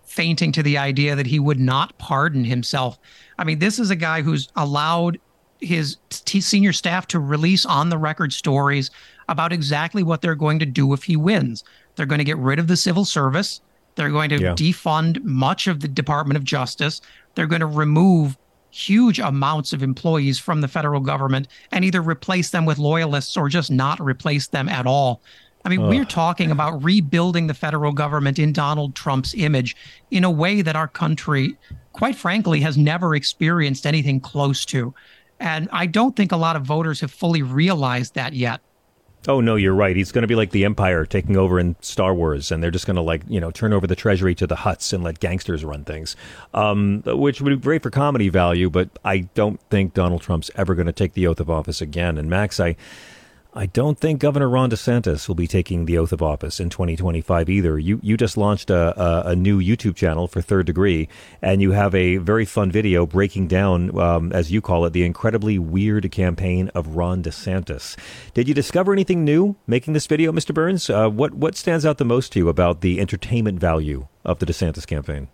[0.04, 3.00] fainting to the idea that he would not pardon himself.
[3.38, 5.20] I mean, this is a guy who's allowed
[5.62, 8.92] his t- senior staff to release on the record stories
[9.30, 11.64] about exactly what they're going to do if he wins.
[11.96, 13.62] They're going to get rid of the civil service.
[13.96, 14.54] They're going to yeah.
[14.54, 17.02] defund much of the Department of Justice.
[17.36, 18.38] They're going to remove
[18.72, 23.50] huge amounts of employees from the federal government and either replace them with loyalists or
[23.50, 25.22] just not replace them at all.
[25.64, 25.90] I mean, Ugh.
[25.90, 29.76] we're talking about rebuilding the federal government in Donald Trump's image
[30.10, 31.56] in a way that our country,
[31.94, 34.94] quite frankly, has never experienced anything close to.
[35.40, 38.62] And I don't think a lot of voters have fully realized that yet.
[39.28, 39.96] Oh no, you're right.
[39.96, 42.88] He's going to be like the Empire taking over in Star Wars, and they're just
[42.88, 45.64] going to like you know turn over the treasury to the Hutts and let gangsters
[45.64, 46.16] run things,
[46.56, 48.70] um, which would be great for comedy value.
[48.70, 52.18] But I don't think Donald Trump's ever going to take the oath of office again.
[52.18, 52.76] And Max, I
[53.54, 57.50] I don't think Governor Ron DeSantis will be taking the oath of office in 2025
[57.50, 57.78] either.
[57.78, 61.10] You you just launched a, a, a new YouTube channel for Third Degree,
[61.42, 65.04] and you have a very fun video breaking down, um, as you call it, the
[65.04, 67.98] incredibly weird campaign of Ron DeSantis.
[68.34, 70.54] Did you discover anything new making this video, Mr.
[70.54, 70.90] Burns?
[70.90, 74.46] Uh, what what stands out the most to you about the entertainment value of the
[74.46, 75.28] DeSantis campaign?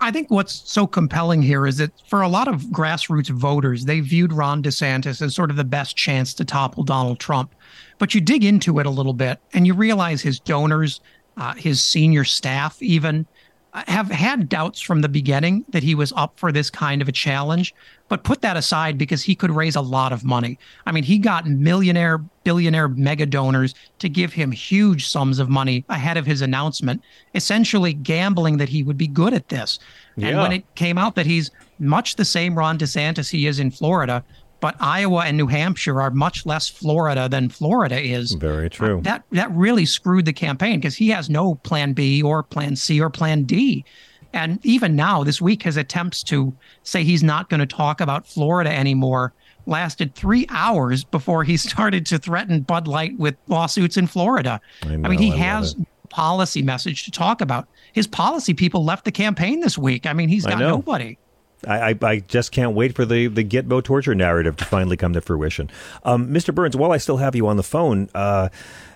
[0.00, 4.00] I think what's so compelling here is that for a lot of grassroots voters, they
[4.00, 7.54] viewed Ron DeSantis as sort of the best chance to topple Donald Trump.
[7.98, 11.00] But you dig into it a little bit and you realize his donors,
[11.36, 13.26] uh, his senior staff, even,
[13.74, 17.12] have had doubts from the beginning that he was up for this kind of a
[17.12, 17.74] challenge,
[18.08, 20.58] but put that aside because he could raise a lot of money.
[20.86, 25.84] I mean, he got millionaire, billionaire mega donors to give him huge sums of money
[25.88, 27.02] ahead of his announcement,
[27.34, 29.80] essentially gambling that he would be good at this.
[30.16, 30.28] Yeah.
[30.28, 31.50] And when it came out that he's
[31.80, 34.22] much the same Ron DeSantis he is in Florida,
[34.64, 38.32] but Iowa and New Hampshire are much less Florida than Florida is.
[38.32, 38.96] Very true.
[38.96, 42.74] Uh, that that really screwed the campaign because he has no plan B or plan
[42.74, 43.84] C or plan D.
[44.32, 48.26] And even now, this week, his attempts to say he's not going to talk about
[48.26, 49.34] Florida anymore
[49.66, 54.62] lasted three hours before he started to threaten Bud Light with lawsuits in Florida.
[54.82, 55.76] I, know, I mean, he I has
[56.08, 57.68] policy message to talk about.
[57.92, 60.06] His policy people left the campaign this week.
[60.06, 61.18] I mean, he's got nobody.
[61.66, 65.12] I, I, I, just can't wait for the, the Gitmo torture narrative to finally come
[65.14, 65.70] to fruition.
[66.04, 66.54] Um, Mr.
[66.54, 68.48] Burns, while I still have you on the phone, uh,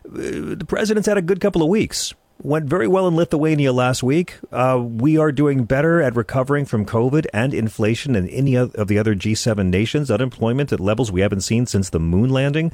[0.05, 2.15] the president's had a good couple of weeks.
[2.41, 4.39] Went very well in Lithuania last week.
[4.53, 8.97] Uh, we are doing better at recovering from COVID and inflation than any of the
[8.97, 10.09] other G7 nations.
[10.09, 12.71] Unemployment at levels we haven't seen since the moon landing.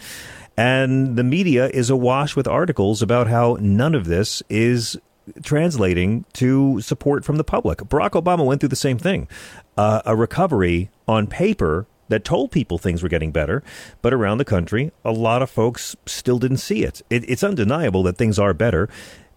[0.54, 4.98] And the media is awash with articles about how none of this is
[5.42, 7.78] translating to support from the public.
[7.78, 9.28] Barack Obama went through the same thing.
[9.76, 13.62] Uh, a recovery on paper that told people things were getting better,
[14.02, 17.02] but around the country, a lot of folks still didn't see it.
[17.10, 17.28] it.
[17.28, 18.88] It's undeniable that things are better.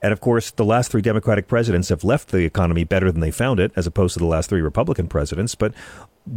[0.02, 3.32] And of course, the last three Democratic presidents have left the economy better than they
[3.32, 5.56] found it, as opposed to the last three Republican presidents.
[5.56, 5.74] But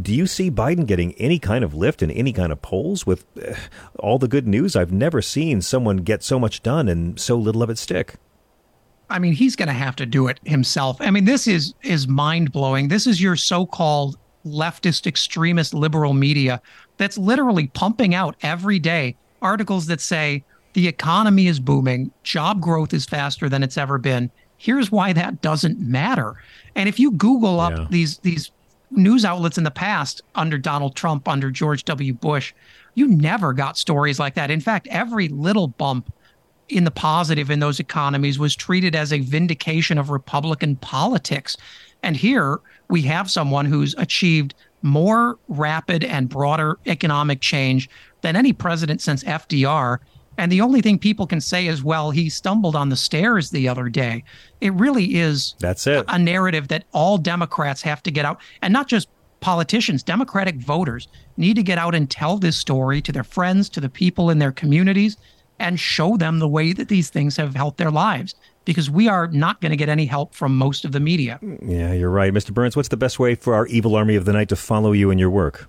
[0.01, 3.27] do you see Biden getting any kind of lift in any kind of polls with
[3.37, 3.55] uh,
[3.99, 4.77] all the good news?
[4.77, 8.15] I've never seen someone get so much done and so little of it stick.
[9.11, 10.97] I mean, he's going to have to do it himself.
[11.01, 12.89] I mean, this is is mind blowing.
[12.89, 16.63] This is your so-called leftist extremist liberal media
[16.97, 22.95] that's literally pumping out every day articles that say the economy is booming, job growth
[22.95, 24.31] is faster than it's ever been.
[24.59, 26.37] Here's why that doesn't matter.
[26.77, 27.87] And if you Google up yeah.
[27.91, 28.51] these these
[28.91, 32.13] news outlets in the past under Donald Trump, under George W.
[32.13, 32.53] Bush,
[32.95, 34.51] you never got stories like that.
[34.51, 36.13] In fact, every little bump
[36.71, 41.57] in the positive in those economies was treated as a vindication of Republican politics.
[42.03, 47.91] And here we have someone who's achieved more rapid and broader economic change
[48.23, 49.99] than any president since FDR.
[50.39, 53.69] And the only thing people can say is, well, he stumbled on the stairs the
[53.69, 54.25] other day.
[54.61, 56.05] It really is that's it.
[56.09, 59.09] a narrative that all Democrats have to get out, and not just
[59.41, 63.81] politicians, Democratic voters need to get out and tell this story to their friends, to
[63.81, 65.17] the people in their communities,
[65.61, 68.35] and show them the way that these things have helped their lives
[68.65, 71.39] because we are not going to get any help from most of the media.
[71.63, 72.33] Yeah, you're right.
[72.33, 72.53] Mr.
[72.53, 75.11] Burns, what's the best way for our evil army of the night to follow you
[75.11, 75.69] and your work?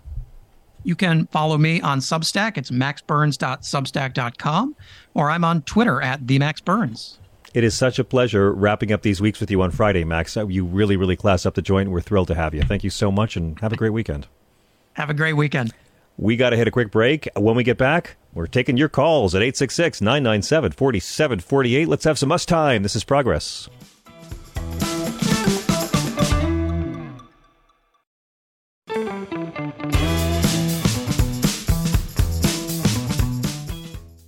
[0.84, 2.58] You can follow me on Substack.
[2.58, 4.76] It's maxburns.substack.com,
[5.14, 7.20] or I'm on Twitter at the Max Burns.
[7.54, 10.36] It is such a pleasure wrapping up these weeks with you on Friday, Max.
[10.38, 11.92] Uh, you really, really class up the joint.
[11.92, 12.64] We're thrilled to have you.
[12.64, 14.28] Thank you so much, and have a great weekend.
[14.94, 15.74] Have a great weekend.
[16.18, 17.28] We got to hit a quick break.
[17.36, 21.88] When we get back, we're taking your calls at 866 997 4748.
[21.88, 22.84] Let's have some us time.
[22.84, 23.70] This is Progress.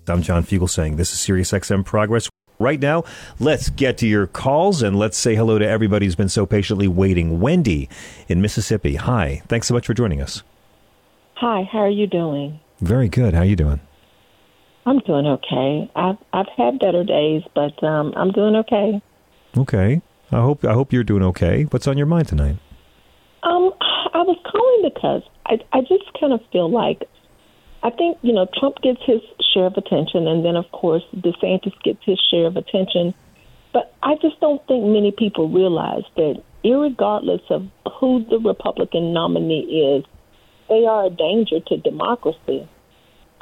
[0.10, 2.30] I'm John Fugelsang this is SiriusXM Progress.
[2.60, 3.04] Right now,
[3.40, 6.88] let's get to your calls and let's say hello to everybody who's been so patiently
[6.88, 7.40] waiting.
[7.40, 7.90] Wendy
[8.28, 8.96] in Mississippi.
[8.96, 9.42] Hi.
[9.48, 10.44] Thanks so much for joining us.
[11.36, 12.60] Hi, how are you doing?
[12.80, 13.34] Very good.
[13.34, 13.80] How are you doing?
[14.86, 15.90] I'm doing okay.
[15.96, 19.02] I've I've had better days, but um, I'm doing okay.
[19.58, 20.02] Okay.
[20.32, 21.64] I hope I hope you're doing okay.
[21.64, 22.58] What's on your mind tonight?
[23.44, 23.72] Um,
[24.14, 27.04] I was calling because I I just kind of feel like
[27.84, 29.22] I think you know Trump gets his
[29.54, 33.14] share of attention, and then of course DeSantis gets his share of attention.
[33.74, 37.68] But I just don't think many people realize that, regardless of
[38.00, 40.06] who the Republican nominee is,
[40.70, 42.68] they are a danger to democracy.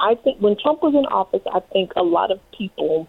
[0.02, 3.06] I think when Trump was in office, I think a lot of people,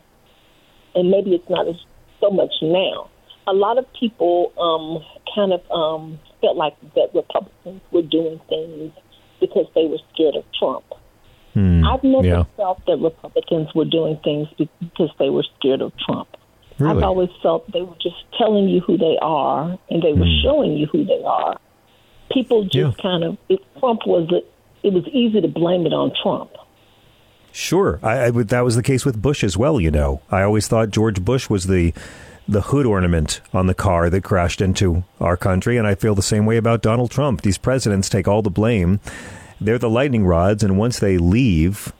[0.93, 1.75] and maybe it's not as
[2.21, 3.09] so much now,
[3.47, 5.03] a lot of people um,
[5.35, 8.91] kind of um, felt like that Republicans were doing things
[9.41, 10.85] because they were scared of Trump.
[11.53, 12.43] Hmm, I've never yeah.
[12.57, 16.29] felt that Republicans were doing things because they were scared of Trump.
[16.79, 16.97] Really?
[16.97, 20.41] I've always felt they were just telling you who they are and they were Hmm.
[20.43, 21.57] showing you who they are.
[22.31, 23.01] People just Yeah.
[23.01, 24.31] kind of, if Trump was,
[24.83, 26.51] it was easy to blame it on Trump.
[27.53, 29.79] Sure, I, I that was the case with Bush as well.
[29.79, 31.93] You know, I always thought George Bush was the
[32.47, 36.23] the hood ornament on the car that crashed into our country, and I feel the
[36.23, 37.41] same way about Donald Trump.
[37.41, 38.99] These presidents take all the blame;
[39.61, 41.93] they're the lightning rods, and once they leave,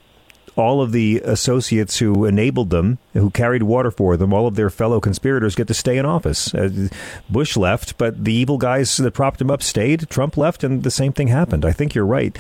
[0.56, 4.72] all of the associates who enabled them, who carried water for them, all of their
[4.72, 6.54] fellow conspirators get to stay in office.
[6.56, 6.88] Uh,
[7.30, 10.10] Bush left, but the evil guys that propped him up stayed.
[10.10, 11.64] Trump left, and the same thing happened.
[11.64, 12.36] I think you're right.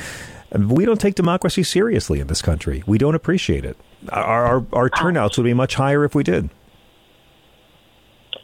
[0.54, 2.84] We don't take democracy seriously in this country.
[2.86, 3.78] We don't appreciate it.
[4.10, 6.50] Our, our, our turnouts would be much higher if we did.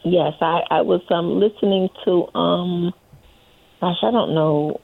[0.04, 2.92] Yes, I, I was um, listening to, um,
[3.80, 4.80] gosh, I don't know.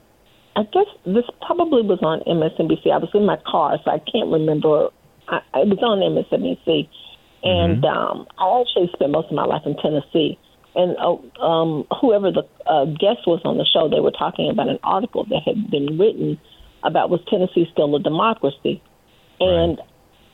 [0.55, 2.91] I guess this probably was on MSNBC.
[2.91, 4.89] I was in my car, so I can't remember.
[5.27, 6.87] I, it was on MSNBC.
[7.43, 10.37] And um, I actually spent most of my life in Tennessee.
[10.75, 14.69] And uh, um, whoever the uh, guest was on the show, they were talking about
[14.69, 16.39] an article that had been written
[16.83, 18.81] about was Tennessee still a democracy?
[19.39, 19.79] And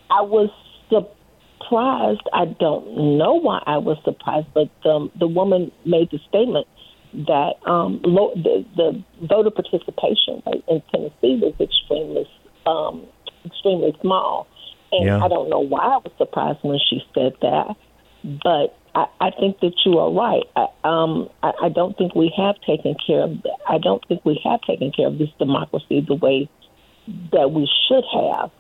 [0.10, 0.50] I was
[0.90, 2.22] surprised.
[2.34, 6.68] I don't know why I was surprised, but um, the woman made the statement
[7.14, 12.28] that um, lo- the, the voter participation rate in Tennessee was extremely
[12.66, 13.06] um,
[13.46, 14.48] extremely small.
[14.92, 15.24] And Yeah.
[15.24, 17.76] I don't know why I was surprised when she said that,
[18.24, 20.44] but I, I think that you are right.
[20.56, 23.32] I, um, I, I don't think we have taken care of.
[23.68, 26.50] I don't think we have taken care of this democracy the way
[27.32, 28.52] that we should have.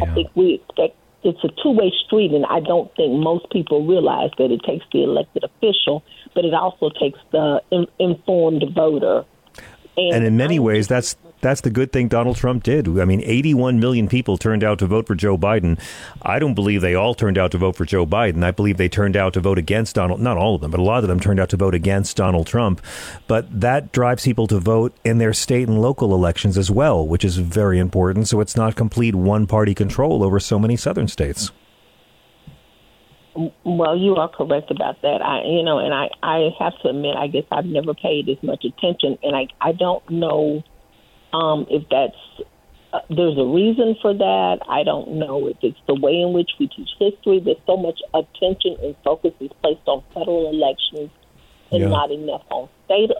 [0.00, 3.86] I think we expect it's a two way street, and I don't think most people
[3.86, 6.02] realize that it takes the elected official,
[6.34, 9.24] but it also takes the in, informed voter.
[9.96, 12.86] And in many ways, that's that's the good thing Donald Trump did.
[12.98, 15.80] I mean, 81 million people turned out to vote for Joe Biden.
[16.22, 18.44] I don't believe they all turned out to vote for Joe Biden.
[18.44, 20.20] I believe they turned out to vote against Donald.
[20.20, 22.46] Not all of them, but a lot of them turned out to vote against Donald
[22.46, 22.80] Trump.
[23.26, 27.24] But that drives people to vote in their state and local elections as well, which
[27.24, 28.28] is very important.
[28.28, 31.50] So it's not complete one party control over so many southern states.
[33.64, 35.22] Well, you are correct about that.
[35.22, 38.42] I, you know, and I, I have to admit, I guess I've never paid as
[38.42, 40.64] much attention, and I, I don't know
[41.32, 42.16] um, if that's
[42.92, 44.58] uh, there's a reason for that.
[44.68, 47.38] I don't know if it's the way in which we teach history.
[47.38, 51.10] There's so much attention and focus is placed on federal elections
[51.70, 51.88] and Yeah.
[51.88, 53.10] not enough on state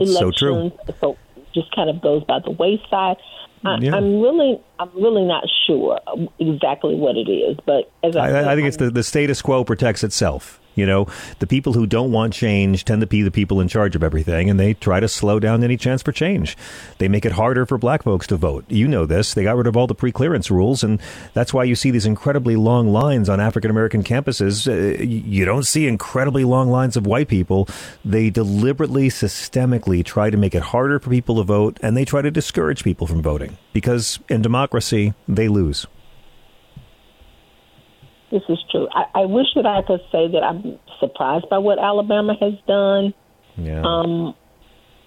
[0.00, 0.18] elections.
[0.18, 0.72] So true.
[1.00, 3.16] So it just kind of goes by the wayside.
[3.64, 3.96] I, Yeah.
[3.96, 6.00] I'm really, I'm really not sure
[6.38, 9.42] exactly what it is, but as I, said, I, I think it's the, the status
[9.42, 10.60] quo protects itself.
[10.78, 11.06] You know,
[11.40, 14.48] the people who don't want change tend to be the people in charge of everything,
[14.48, 16.56] and they try to slow down any chance for change.
[16.98, 18.64] They make it harder for black folks to vote.
[18.68, 19.34] You know this.
[19.34, 21.00] They got rid of all the pre-clearance rules, and
[21.34, 24.68] that's why you see these incredibly long lines on African American campuses.
[24.68, 27.68] Uh, you don't see incredibly long lines of white people.
[28.04, 32.22] They deliberately, systemically try to make it harder for people to vote, and they try
[32.22, 35.86] to discourage people from voting because in democracy, they lose.
[38.30, 38.88] This is true.
[38.92, 43.14] I, I wish that I could say that I'm surprised by what Alabama has done.
[43.56, 43.82] Yeah.
[43.82, 44.34] Um,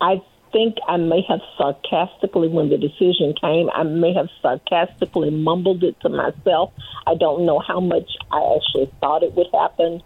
[0.01, 5.83] I think I may have sarcastically, when the decision came, I may have sarcastically mumbled
[5.83, 6.73] it to myself.
[7.07, 10.01] I don't know how much I actually thought it would happen,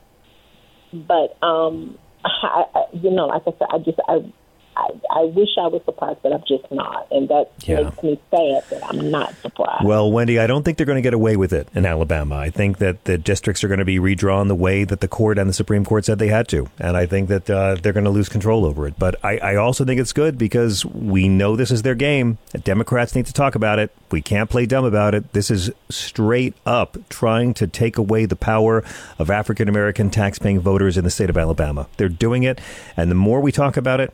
[0.94, 4.32] but um, I, I, you know, like I said, I just I.
[4.78, 7.82] I, I wish I was surprised, but I'm just not, and that Yeah.
[7.84, 9.86] makes me sad that I'm not surprised.
[9.86, 12.36] Well, Wendy, I don't think they're going to get away with it in Alabama.
[12.36, 15.38] I think that the districts are going to be redrawn the way that the court
[15.38, 16.68] and the Supreme Court said they had to.
[16.80, 18.96] And I think that uh, they're going to lose control over it.
[19.00, 22.38] But I, I also think it's good because we know this is their game.
[22.64, 23.92] Democrats need to talk about it.
[24.12, 25.32] We can't play dumb about it.
[25.34, 28.84] This is straight up trying to take away the power
[29.20, 31.88] of African American tax-paying voters in the state of Alabama.
[31.98, 32.60] They're doing it.
[32.98, 34.14] And the more we talk about it,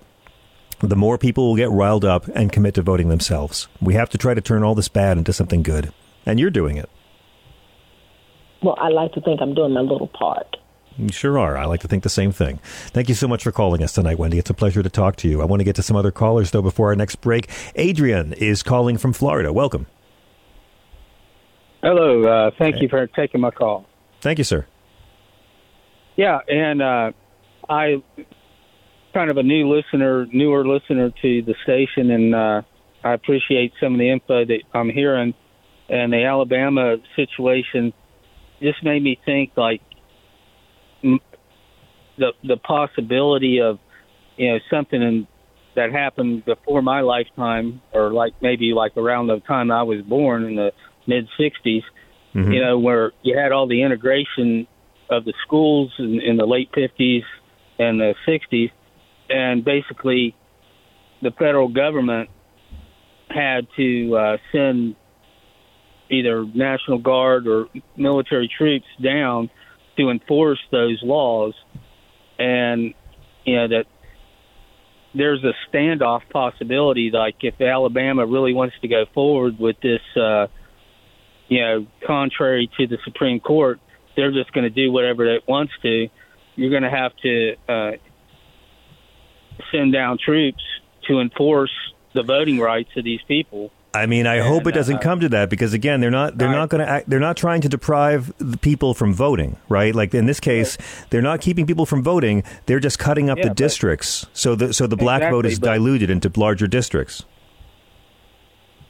[0.81, 3.67] the more people will get riled up and commit to voting themselves.
[3.79, 5.93] We have to try to turn all this bad into something good.
[6.25, 6.89] And you're doing it.
[8.61, 10.57] well, I like to think I'm doing my little part.
[10.97, 11.57] You sure are.
[11.57, 12.59] I like to think the same thing.
[12.87, 14.37] Thank you so much for calling us tonight, Wendy.
[14.37, 15.41] It's a pleasure to talk to you.
[15.41, 17.49] I want to get to some other callers, though, before our next break.
[17.75, 19.53] Adrian is calling from Florida.
[19.53, 19.87] Welcome.
[21.81, 22.23] Hello.
[22.23, 23.85] Uh, thank you for taking my call.
[24.19, 24.67] Thank you, sir.
[26.15, 27.11] Yeah, and uh,
[27.69, 28.03] I
[29.13, 32.61] kind of a new listener, newer listener to the station, and uh,
[33.03, 35.33] I appreciate some of the info that I'm hearing.
[35.89, 37.93] And the Alabama situation
[38.61, 39.81] just made me think like
[41.03, 41.19] m-
[42.17, 43.79] the the possibility of
[44.37, 45.27] you know something in,
[45.75, 50.45] that happened before my lifetime, or like maybe like around the time I was born
[50.45, 50.71] in the
[51.07, 51.83] mid '60s.
[52.33, 52.53] Mhm.
[52.53, 54.65] You know, where you had all the integration
[55.09, 57.23] of the schools in, in the late 50s
[57.77, 58.71] and the 60s,
[59.31, 60.35] and basically
[61.21, 62.29] the federal government
[63.29, 64.95] had to uh, send
[66.09, 69.49] either National Guard or military troops down
[69.97, 71.53] to enforce those laws,
[72.37, 72.93] and
[73.45, 73.85] you know that
[75.13, 77.11] there's a standoff possibility.
[77.13, 80.47] Like if Alabama really wants to go forward with this, uh,
[81.47, 83.79] you know, contrary to the Supreme Court,
[84.15, 86.07] they're just going to do whatever it wants to.
[86.55, 87.91] You're going to have to uh,
[89.71, 90.63] send down troops
[91.07, 91.71] to enforce
[92.13, 93.71] the voting rights of these people.
[93.93, 96.49] I mean, I hope it doesn't uh, come to that because again, they're not they're
[96.49, 99.93] not going to they're not trying to deprive the people from voting, right?
[99.93, 100.77] Like in this case,
[101.09, 104.55] they're not keeping people from voting; they're just cutting up Yeah, the but- districts so
[104.55, 107.25] the so the black vote is but- diluted into larger districts.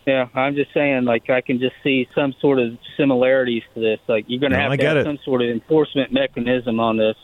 [0.05, 3.99] Yeah, I'm just saying, like I can just see some sort of similarities to this.
[4.07, 7.15] Like you're going to have to have some sort of enforcement mechanism on this.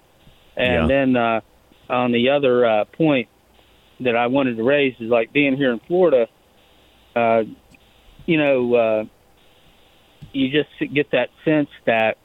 [0.55, 0.87] And Yeah.
[0.87, 1.41] then uh,
[1.89, 3.29] on the other uh, point
[4.01, 6.27] that I wanted to raise is like being here in Florida.
[7.15, 7.43] Uh,
[8.25, 9.03] you know, uh,
[10.33, 12.17] you just get that sense that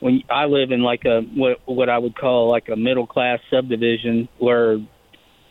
[0.00, 3.40] when I live in like a what what I would call like a middle class
[3.50, 4.78] subdivision where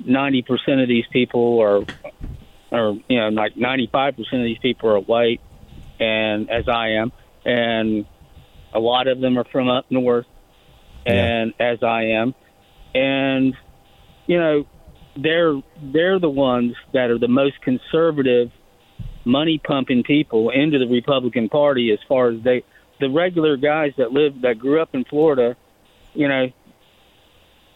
[0.04, 1.84] ninety percent of these people are
[2.74, 5.42] or you know like 95% of these people are white
[6.00, 7.12] and as I am
[7.46, 8.06] and
[8.74, 10.26] a lot of them are from up north
[11.06, 12.34] and as I am
[12.96, 13.56] and
[14.26, 14.66] you know
[15.16, 18.52] they're they're the ones that are the most conservative
[19.26, 22.64] money pumping people into the Republican Party as far as they
[23.00, 25.56] the regular guys that live that grew up in Florida
[26.14, 26.48] you know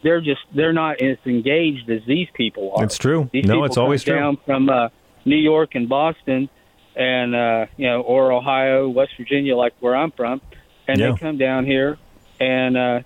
[0.03, 3.29] they're just they're not as engaged as these people are It's true.
[3.33, 4.19] these No, it's always come true.
[4.19, 4.89] down from uh,
[5.25, 6.49] New York and Boston,
[6.95, 10.39] and uh, you know, or Ohio, West Virginia, like where I'm from,
[10.87, 11.11] and Yeah.
[11.11, 11.97] they come down here
[12.39, 12.99] and uh,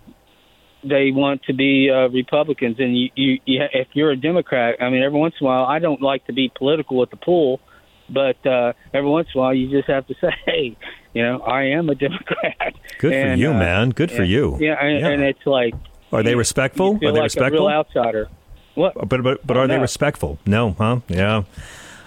[0.83, 2.77] they want to be uh, Republicans.
[2.79, 5.65] And you, you, you, if you're a Democrat, I mean, every once in a while,
[5.65, 7.59] I don't like to be political at the pool,
[8.09, 10.77] but uh, every once in a while, you just have to say, hey,
[11.13, 12.73] you know, I am a Democrat.
[12.99, 13.89] Good for you, uh, man.
[13.91, 14.57] Good for you.
[14.59, 15.73] Yeah, and, and it's like
[16.11, 16.95] Are they respectful?
[16.95, 17.67] Are they like respectful?
[17.67, 18.29] a real outsider.
[18.75, 18.93] What?
[19.09, 20.39] But but but are they respectful?
[20.45, 20.99] No, huh?
[21.09, 21.43] Yeah.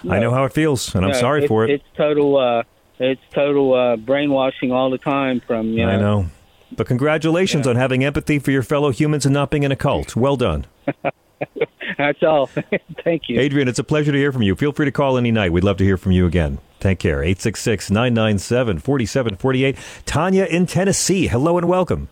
[0.09, 1.69] I know how it feels, and I'm No, sorry it's- for it.
[1.71, 2.37] It's total.
[2.37, 2.63] Uh,
[2.97, 5.41] it's total uh, brainwashing all the time.
[5.45, 6.25] From you know, I know.
[6.71, 10.15] But congratulations on having empathy for your fellow humans and not being in a cult.
[10.15, 10.65] Well done.
[11.97, 12.47] That's all.
[13.03, 13.39] Thank you.
[13.39, 14.55] Adrian, it's a pleasure to hear from you.
[14.55, 15.51] Feel free to call any night.
[15.51, 16.59] We'd love to hear from you again.
[16.79, 17.21] Take care.
[17.21, 19.77] 866 997 4748.
[20.05, 21.27] Tanya in Tennessee.
[21.27, 22.09] Hello and welcome.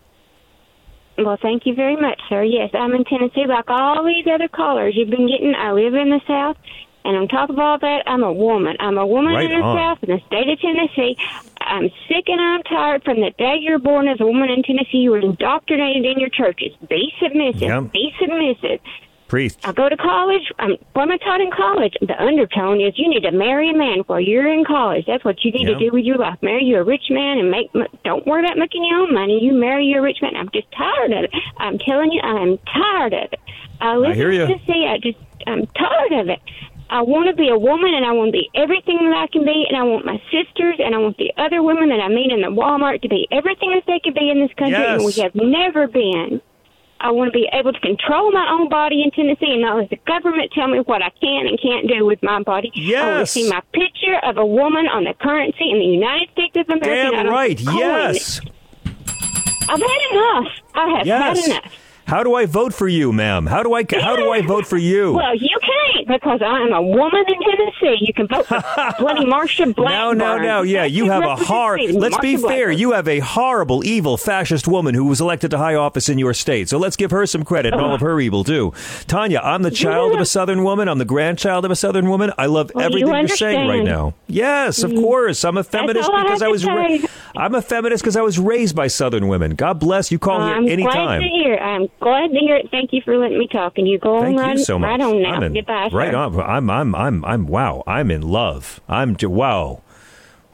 [1.16, 2.42] Well, thank you very much, sir.
[2.42, 5.54] Yes, I'm in Tennessee like all these other callers you've been getting.
[5.54, 6.56] I live in the South,
[7.04, 8.76] and on top of all that, I'm a woman.
[8.80, 9.76] I'm a woman Right in the on.
[9.76, 11.16] South, in the state of Tennessee.
[11.60, 14.98] I'm sick and I'm tired from the day you're born as a woman in Tennessee.
[14.98, 16.72] You were indoctrinated in your churches.
[16.88, 17.62] Be submissive.
[17.62, 17.92] Yep.
[17.92, 18.80] Be submissive.
[19.28, 19.58] Priest.
[19.66, 20.42] I go to college.
[20.58, 21.94] Um, what am I taught in college?
[22.02, 25.06] The undertone is you need to marry a man while you're in college.
[25.06, 25.74] That's what you need Yeah.
[25.74, 26.36] to do with your life.
[26.42, 27.70] Marry you a rich man and make.
[28.04, 29.42] Don't worry about making your own money.
[29.42, 30.36] You marry your rich man.
[30.36, 31.30] I'm just tired of it.
[31.56, 33.40] I'm telling you, I'm tired of it.
[33.80, 34.46] I live here in ya.
[34.46, 34.86] Tennessee.
[34.86, 36.40] I just, I'm tired of it.
[36.90, 39.44] I want to be a woman, and I want to be everything that I can
[39.44, 42.30] be, and I want my sisters, and I want the other women that I meet
[42.30, 45.12] in the Walmart to be everything that they could be in this country, and we
[45.22, 46.40] have never been.
[47.00, 49.90] I want to be able to control my own body in Tennessee and not let
[49.90, 52.70] the government tell me what I can and can't do with my body.
[52.74, 53.02] Yes.
[53.02, 56.30] I want to see my picture of a woman on the currency in the United
[56.30, 57.16] States of America.
[57.16, 57.60] Damn right.
[57.60, 58.38] Yes.
[58.38, 58.50] it.
[59.68, 60.46] I've had enough.
[60.74, 61.46] I have Yes.
[61.46, 61.72] had enough.
[62.06, 63.46] How do I vote for you, ma'am?
[63.46, 65.14] How do I how do I vote for you?
[65.14, 67.96] Well, you can't because I am a woman in Tennessee.
[68.04, 68.62] You can vote for
[68.98, 70.18] bloody Marsha No, Blackburn.
[70.18, 70.62] no, no.
[70.62, 71.80] Yeah, you have a hard.
[71.92, 72.70] Let's be fair.
[72.70, 76.34] You have a horrible, evil, fascist woman who was elected to high office in your
[76.34, 76.68] state.
[76.68, 78.72] So let's give her some credit and all of her evil too.
[79.06, 80.88] Tanya, I'm the child of a Southern woman.
[80.88, 82.32] I'm the grandchild of a Southern woman.
[82.36, 84.14] I love Well, everything you're saying right now.
[84.26, 85.00] Yes, of Mm.
[85.00, 85.42] course.
[85.44, 86.64] I'm a feminist all I because I was.
[86.66, 86.98] Ra-
[87.36, 89.54] I'm a feminist because I was raised by Southern women.
[89.56, 90.18] God bless you.
[90.18, 91.20] Call I'm here glad anytime.
[91.22, 91.56] to hear.
[91.56, 92.70] I'm glad to hear it.
[92.70, 93.78] Thank you for letting me talk.
[93.78, 94.88] And you go Thank on right, you so much.
[94.88, 95.34] right on now.
[95.34, 96.16] I'm in, Goodbye, right sir.
[96.16, 96.38] on.
[96.40, 97.82] I'm I'm I'm I'm wow.
[97.86, 98.80] I'm in love.
[98.88, 99.82] I'm wow.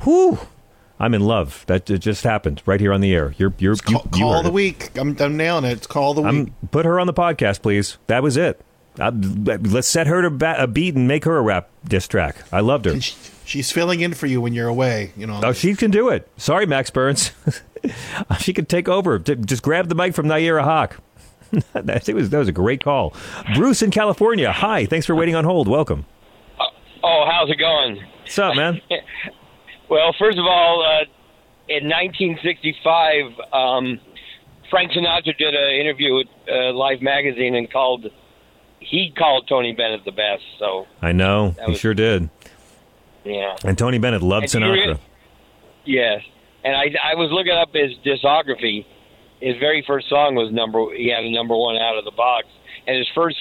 [0.01, 0.39] Whew.
[0.99, 1.65] I'm in love.
[1.67, 3.35] That just happened right here on the air.
[3.39, 4.53] You're you're you, you Call the it.
[4.53, 4.91] week.
[4.97, 5.73] I'm, I'm nailing it.
[5.73, 6.29] It's call the week.
[6.29, 7.99] I'm put her on the podcast, please.
[8.07, 8.61] That was it.
[8.99, 12.37] Uh, let's set her to ba- a beat and make her a rap diss track.
[12.53, 13.01] I loved her.
[13.01, 15.13] She's filling in for you when you're away.
[15.17, 15.41] You know.
[15.43, 16.29] Oh, she can do it.
[16.37, 17.33] Sorry, Max Burns.
[18.41, 19.19] she can take over.
[19.19, 20.99] Just grab the mic from Nayyera Haq.
[21.73, 23.15] that, it was, that was a great call.
[23.55, 24.53] Bruce in California.
[24.53, 24.87] Hi.
[24.87, 25.69] Thanks for waiting on hold.
[25.69, 26.07] Welcome.
[27.03, 28.03] Oh, how's it going?
[28.23, 28.81] What's up, man?
[29.89, 31.03] Well, first of all, uh,
[31.67, 33.99] in 1965, um,
[34.71, 38.07] Frank Sinatra did an interview with uh, Life magazine and called
[38.79, 40.45] he called Tony Bennett the best.
[40.61, 41.51] So I know.
[41.57, 42.31] That He was- sure did.
[43.25, 44.95] yeah, And Tony Bennett loved And Sinatra.
[44.95, 45.01] re-
[45.87, 46.23] yes.
[46.63, 48.87] And I I was looking up his discography.
[49.41, 50.95] His very first song was number.
[50.95, 52.47] He had a number one out of the box,
[52.87, 53.39] and his first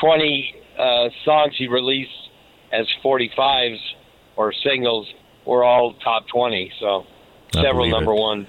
[0.00, 2.10] 20 uh, songs he released
[2.72, 3.78] as 45s
[4.36, 5.06] or singles
[5.44, 6.72] were all top 20.
[6.80, 7.06] So
[7.56, 8.20] I several number it.
[8.20, 8.48] ones.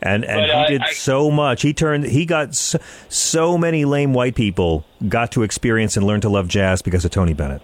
[0.00, 1.62] And and But, he did I- so much.
[1.62, 2.04] He turned.
[2.04, 2.78] He got so,
[3.08, 7.10] so many lame white people got to experience and learn to love jazz because of
[7.10, 7.62] Tony Bennett.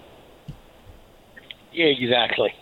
[1.72, 2.52] Yeah, exactly.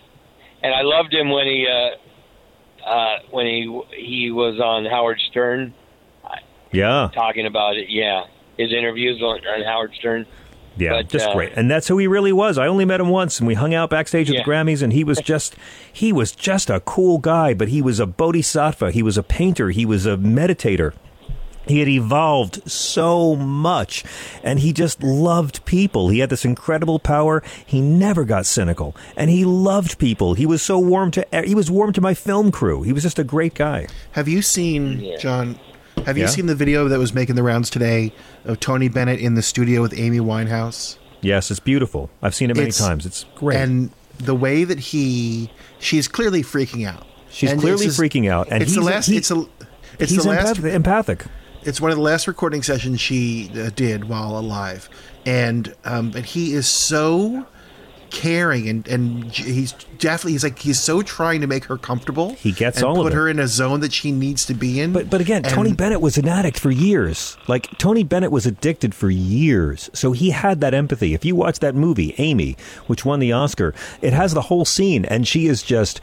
[0.62, 5.72] And I loved him when he uh, uh, when he he was on Howard Stern
[6.72, 7.88] Yeah, talking about it.
[7.88, 8.24] Yeah,
[8.56, 10.26] his interviews on, on Howard Stern.
[10.76, 11.52] yeah, But, just uh, great.
[11.54, 12.56] And that's who he really was.
[12.58, 14.42] I only met him once, and we hung out backstage at Yeah.
[14.42, 15.54] the Grammys, and he was just
[15.92, 17.54] he was just a cool guy.
[17.54, 18.90] But he was a bodhisattva.
[18.92, 19.70] He was a painter.
[19.70, 20.94] He was a meditator.
[21.64, 24.02] He had evolved so much,
[24.42, 26.08] and he just loved people.
[26.08, 27.40] He had this incredible power.
[27.64, 30.34] He never got cynical, and he loved people.
[30.34, 32.82] He was so warm to he was warm to my film crew.
[32.82, 33.86] He was just a great guy.
[34.12, 35.56] Have you seen John?
[36.06, 36.30] Have you Yeah?
[36.30, 38.12] seen the video that was making the rounds today
[38.44, 40.96] of Tony Bennett in the studio with Amy Winehouse?
[41.20, 42.10] Yes, it's beautiful.
[42.22, 43.06] I've seen it many It's- times.
[43.06, 43.58] It's great.
[43.58, 47.06] And the way that he, she's clearly freaking out.
[47.30, 49.06] She's And clearly his- freaking out, and it's the he's- last.
[49.06, 49.44] he- it's a.
[49.98, 51.24] It's he's the last empath- empathic.
[51.64, 54.88] It's one of the last recording sessions she uh, did while alive,
[55.24, 57.46] and um, and he is so
[58.12, 62.34] caring and and he's definitely he's like he's so trying to make her comfortable.
[62.34, 64.80] He gets and all of put her in a zone that she needs to be
[64.80, 64.92] in.
[64.92, 67.36] But but again, Tony Bennett was an addict for years.
[67.48, 71.14] Like Tony Bennett was addicted for years, so he had that empathy.
[71.14, 72.56] If you watch that movie, Amy,
[72.86, 76.00] which won the Oscar, it has the whole scene, and she is just.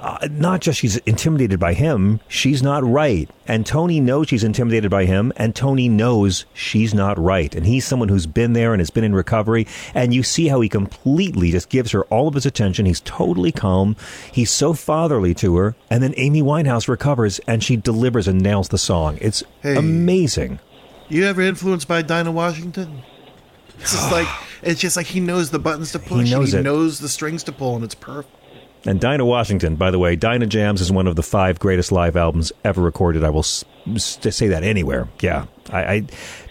[0.00, 3.28] Uh, not just she's intimidated by him, she's not right.
[3.46, 7.54] And Tony knows she's intimidated by him, and Tony knows she's not right.
[7.54, 9.66] And he's someone who's been there and has been in recovery.
[9.94, 12.86] And you see how he completely just gives her all of his attention.
[12.86, 13.94] He's totally calm.
[14.32, 15.76] He's so fatherly to her.
[15.90, 19.18] And then Amy Winehouse recovers and she delivers and nails the song.
[19.20, 19.76] It's Hey.
[19.76, 20.60] amazing.
[21.10, 23.02] You ever influenced by Dinah Washington?
[23.78, 24.28] It's just like
[24.62, 26.28] it's just like he knows the buttons to push.
[26.28, 28.34] He knows he knows the strings to pull, and it's perfect.
[28.86, 32.16] And Dinah Washington, by the way, Dinah Jams is one of the five greatest live
[32.16, 33.22] albums ever recorded.
[33.24, 33.62] I will s-
[33.94, 35.06] s- say that anywhere.
[35.20, 36.02] Yeah, I, I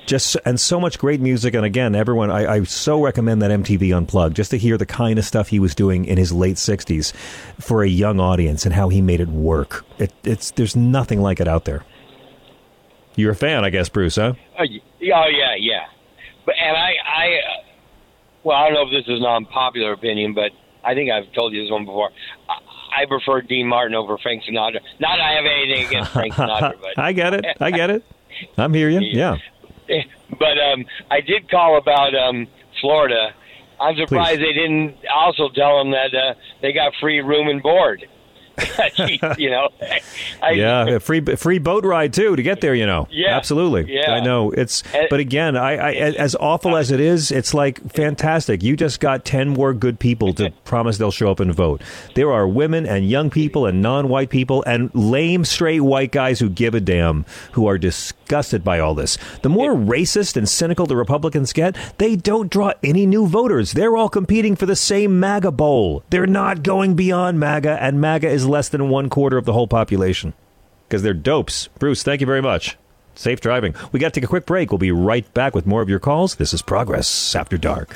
[0.05, 1.55] just and so much great music.
[1.55, 5.17] And again, everyone, I, I so recommend that MTV Unplugged just to hear the kind
[5.17, 7.13] of stuff he was doing in his late '60s
[7.59, 9.83] for a young audience and how he made it work.
[9.97, 11.83] It, it's there's nothing like it out there.
[13.15, 14.33] You're a fan, I guess, Bruce, huh?
[14.57, 14.81] Oh y-
[15.13, 15.87] oh, yeah, yeah.
[16.45, 17.63] But and I, I, uh,
[18.43, 20.51] well, I don't know if this is an unpopular opinion, but
[20.83, 22.09] I think I've told you this one before.
[22.47, 24.79] I, I prefer Dean Martin over Frank Sinatra.
[24.99, 27.45] Not that I have anything against Frank Sinatra, but I get it.
[27.59, 28.03] I get it.
[28.57, 29.17] I'm hearing you.
[29.17, 29.37] Yeah.
[30.37, 32.47] but um, I did call about um,
[32.79, 33.33] Florida.
[33.79, 38.05] I'm surprised they didn't also tell them that uh, they got free room and board.
[39.37, 39.69] you know,
[40.41, 42.75] I, yeah, a free free boat ride too to get there.
[42.75, 43.93] You know, Yeah, absolutely.
[43.93, 44.11] yeah.
[44.11, 44.83] I know it's.
[45.09, 48.63] But again, I, I as awful as it is, it's like fantastic.
[48.63, 51.81] You just got ten more good people to promise they'll show up and vote.
[52.15, 56.49] There are women and young people and non-white people and lame straight white guys who
[56.49, 57.77] give a damn who are
[58.29, 59.17] disgusted by all this.
[59.41, 63.71] The more racist and cynical the Republicans get, they don't draw any new voters.
[63.71, 66.03] They're all competing for the same MAGA bowl.
[66.11, 69.67] They're not going beyond MAGA, and MAGA is less than one quarter of the whole
[69.67, 70.33] population
[70.87, 71.69] because they're dopes.
[71.79, 72.77] Bruce, thank you very much.
[73.15, 73.73] Safe driving.
[73.91, 74.71] We got to take a quick break.
[74.71, 76.35] We'll be right back with more of your calls.
[76.35, 77.95] This is Progress After Dark.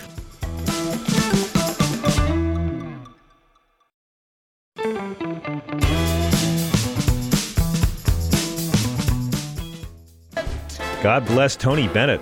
[11.03, 12.21] God bless Tony Bennett.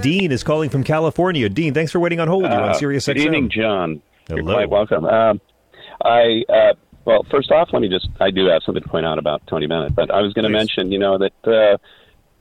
[0.00, 1.46] Dean is calling from California.
[1.50, 2.44] Dean, thanks for waiting on hold.
[2.44, 4.00] You're on Uh, Sirius Good evening, John.
[4.30, 4.54] You're Hello.
[4.54, 5.04] quite welcome.
[5.04, 5.42] Um,
[6.02, 6.72] I uh,
[7.04, 9.66] well, first off, let me just I do have something to point out about Tony
[9.66, 11.76] Bennett, but I was going to mention, you know, that uh,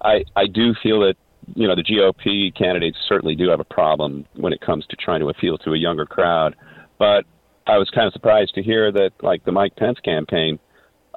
[0.02, 1.16] I I do feel that
[1.54, 5.20] you know the GOP candidates certainly do have a problem when it comes to trying
[5.20, 6.56] to appeal to a younger crowd,
[6.98, 7.26] but
[7.68, 10.60] I was kind of surprised to hear that like the Mike Pence campaign,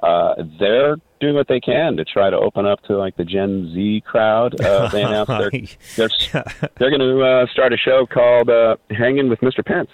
[0.03, 3.71] uh, they're doing what they can to try to open up to like the Gen
[3.73, 4.59] Z crowd.
[4.59, 5.27] Uh, they announced
[5.97, 9.65] they're they're, they're going to uh, start a show called uh, "Hanging with Mr.
[9.65, 9.89] Pence."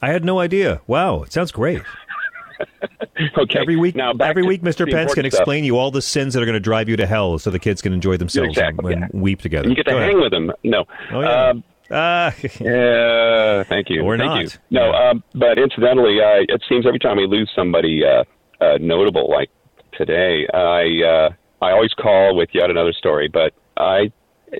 [0.00, 0.80] I had no idea.
[0.86, 1.82] Wow, it sounds great.
[3.38, 3.58] okay.
[3.60, 4.88] Every week, now every week, Mr.
[4.90, 5.40] Pence can important stuff.
[5.40, 7.58] explain you all the sins that are going to drive you to hell, so the
[7.58, 9.68] kids can enjoy themselves Exactly, and, and weep together.
[9.68, 10.22] And you get to Go hang ahead.
[10.22, 10.52] with them.
[10.64, 10.84] No.
[11.12, 11.48] Oh, yeah.
[11.48, 14.02] Um, Ah, yeah, thank you.
[14.02, 14.42] Or thank not.
[14.42, 14.50] You.
[14.70, 18.24] No, um, but incidentally, uh, it seems every time we lose somebody uh,
[18.62, 19.48] uh, notable, like
[19.92, 21.30] today, I uh,
[21.64, 23.28] I always call with yet another story.
[23.28, 24.12] But I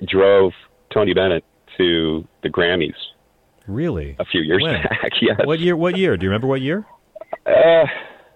[0.07, 0.53] drove
[0.93, 1.43] Tony Bennett
[1.77, 2.93] to the Grammys
[3.67, 4.15] really?
[4.19, 4.81] a few years When?
[4.81, 5.11] back.
[5.21, 5.39] yes.
[5.43, 5.75] What year?
[5.75, 6.17] What year?
[6.17, 6.85] Do you remember what year?
[7.45, 7.85] Uh,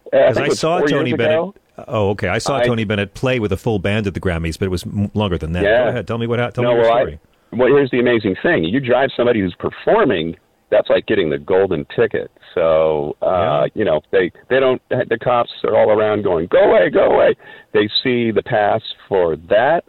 [0.05, 1.55] Because think I, it saw Tony Bennett.
[1.87, 2.27] Oh, okay.
[2.27, 4.71] I saw I- Tony Bennett play with a full band at the Grammys, but it
[4.71, 5.63] was m- longer than that.
[5.63, 5.83] Yeah.
[5.85, 6.07] Go ahead.
[6.07, 6.37] Tell me what.
[6.53, 7.19] Tell no, me your well, story.
[7.51, 10.37] I, well, here's the amazing thing: you drive somebody who's performing
[10.73, 12.31] that's like getting the golden ticket.
[12.55, 16.89] So uh, you know they they don't the cops are all around going go away
[16.89, 17.35] go away.
[17.73, 19.83] They see the pass for that.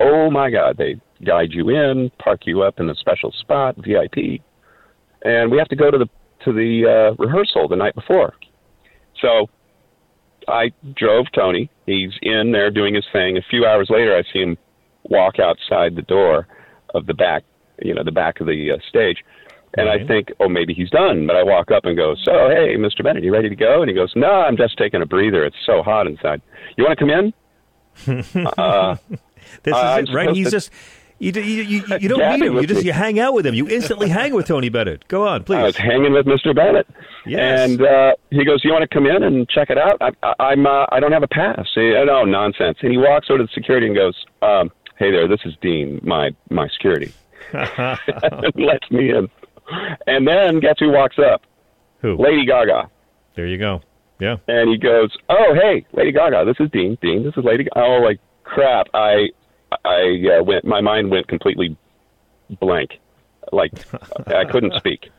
[0.00, 0.76] Oh my God!
[0.78, 4.40] They guide you in, park you up in a special spot, VIP,
[5.22, 6.08] and we have to go to the
[6.44, 8.32] to the uh, rehearsal the night before.
[9.20, 9.50] So
[10.48, 11.70] I drove Tony.
[11.84, 13.36] He's in there doing his thing.
[13.36, 14.56] A few hours later, I see him
[15.04, 16.46] walk outside the door
[16.94, 17.44] of the back,
[17.82, 19.18] you know, the back of the uh, stage.
[19.76, 21.26] And I think, oh, maybe he's done.
[21.26, 23.04] But I walk up and go, so, hey, Mr.
[23.04, 23.82] Bennett, you ready to go?
[23.82, 25.44] And he goes, no, I'm just taking a breather.
[25.44, 26.42] It's so hot inside.
[26.76, 27.32] You want to come in?
[28.58, 28.96] uh,
[29.62, 30.30] This is I'm it, right?
[30.30, 30.70] He's to- just
[31.18, 31.32] you.
[31.32, 32.54] You, you, you, don't meet him.
[32.56, 32.86] You just me.
[32.86, 33.54] you hang out with him.
[33.54, 35.06] You instantly hang with Tony Bennett.
[35.08, 35.56] Go on, please.
[35.58, 36.54] I was hanging with Mr.
[36.54, 36.86] Bennett,
[37.26, 37.68] Yes.
[37.70, 40.34] and uh, he goes, "You want to come in and check it out?" I, I,
[40.52, 41.66] I'm uh, I don't have a pass.
[41.74, 42.78] He, uh, no nonsense.
[42.80, 46.00] And he walks over to the security and goes, um, "Hey there, this is Dean,
[46.02, 47.12] my my security."
[47.52, 49.28] and lets me in.
[50.06, 51.42] And then guess who walks up?
[52.00, 52.16] Who?
[52.16, 52.90] Lady Gaga.
[53.36, 53.82] There you go.
[54.18, 54.36] Yeah.
[54.48, 56.98] And he goes, "Oh, hey, Lady Gaga, this is Dean.
[57.00, 57.80] Dean, this is Lady." Gaga.
[57.80, 58.86] Oh, like crap!
[58.94, 59.28] I
[59.84, 60.64] I uh, went.
[60.64, 61.76] My mind went completely
[62.60, 62.90] blank.
[63.52, 63.72] Like
[64.26, 65.10] I couldn't speak.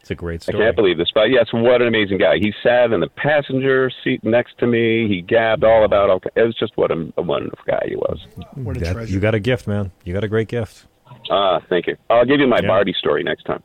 [0.00, 2.38] It's a great I can't believe this, but yes, what an amazing guy.
[2.38, 5.06] He sat in the passenger seat next to me.
[5.06, 6.08] He gabbed all about.
[6.08, 8.18] All, it was just what a, a wonderful guy he was.
[8.56, 9.92] That- you got a gift, man.
[10.04, 10.86] You got a great gift.
[11.30, 11.96] Ah, thank you.
[12.08, 13.62] I'll give you my Barbie story next time.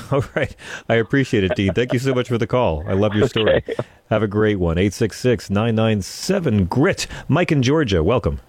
[0.12, 0.54] All right.
[0.88, 1.74] I appreciate it, Dean.
[1.74, 2.84] Thank you so much for the call.
[2.88, 3.62] I love your story.
[4.10, 4.78] Have a great one.
[4.78, 7.06] 866 997 GRIT.
[7.28, 8.40] Mike in Georgia, welcome.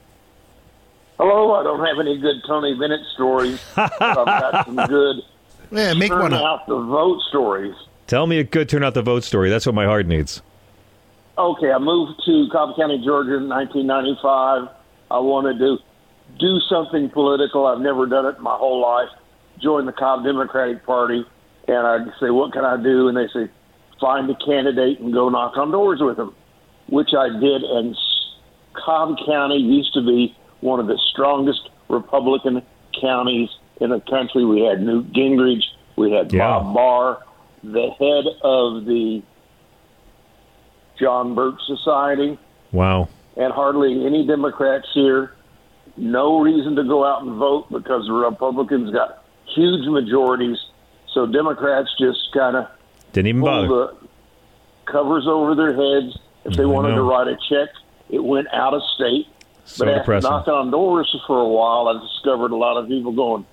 [1.17, 5.17] Hello, I don't have any good Tony Bennett stories, but I've got some good
[5.71, 6.61] yeah, make one turn up.
[6.61, 7.75] out the vote stories.
[8.07, 9.49] Tell me a good turn out the vote story.
[9.49, 10.41] That's what my heart needs.
[11.37, 14.69] Okay, I moved to Cobb County, Georgia in 1995.
[15.09, 15.77] I wanted to
[16.39, 17.65] do something political.
[17.65, 19.09] I've never done it in my whole life.
[19.59, 21.25] Joined the Cobb Democratic Party,
[21.67, 23.49] and I say, "What can I do?" And they say,
[23.99, 26.33] "Find a candidate and go knock on doors with them,"
[26.87, 27.63] which I did.
[27.63, 27.97] And
[28.73, 32.61] Cobb County used to be one of the strongest Republican
[32.99, 33.49] counties
[33.79, 34.45] in the country.
[34.45, 35.63] We had Newt Gingrich,
[35.95, 37.19] we had Bob Barr,
[37.63, 39.21] the head of the
[40.99, 42.37] John Birch Society,
[42.71, 43.07] Wow.
[43.35, 45.33] and hardly any Democrats here.
[45.97, 50.57] No reason to go out and vote because the Republicans got huge majorities.
[51.13, 52.67] So Democrats just kind of
[53.11, 53.67] Didn't even bother.
[53.67, 53.97] the
[54.85, 56.17] covers over their heads.
[56.45, 57.69] If they mm, I wanted to write a check,
[58.09, 59.27] it went out of state.
[59.65, 60.29] So but after depressing.
[60.29, 63.45] knocking on doors for a while, I discovered a lot of people going,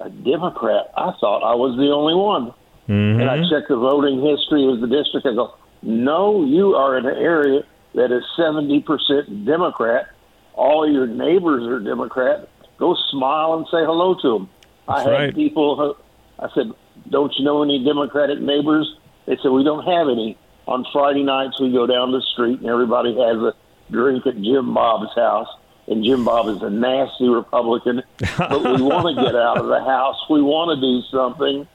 [0.00, 0.90] a Democrat.
[0.96, 2.52] I thought I was the only one.
[2.88, 3.20] Mm-hmm.
[3.20, 5.26] And I checked the voting history of the district.
[5.26, 7.62] I go, no, you are in an area
[7.94, 10.08] that is 70% Democrat.
[10.54, 12.48] All your neighbors are Democrat.
[12.78, 14.50] Go smile and say hello to them.
[14.88, 15.34] I had right.
[15.34, 15.96] people, who-
[16.44, 16.72] I said,
[17.12, 18.96] don't you know any Democratic neighbors?
[19.26, 20.36] They said, we don't have any.
[20.66, 23.54] On Friday nights, we go down the street and everybody has a
[23.90, 25.48] drink at Jim Bob's house.
[25.88, 28.02] And Jim Bob is a nasty Republican,
[28.38, 30.16] but we want to get out of the house.
[30.30, 31.66] We want to do something.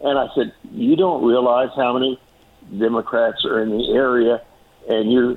[0.00, 2.18] And I said, You don't realize how many
[2.78, 4.40] Democrats are in the area,
[4.88, 5.36] and you're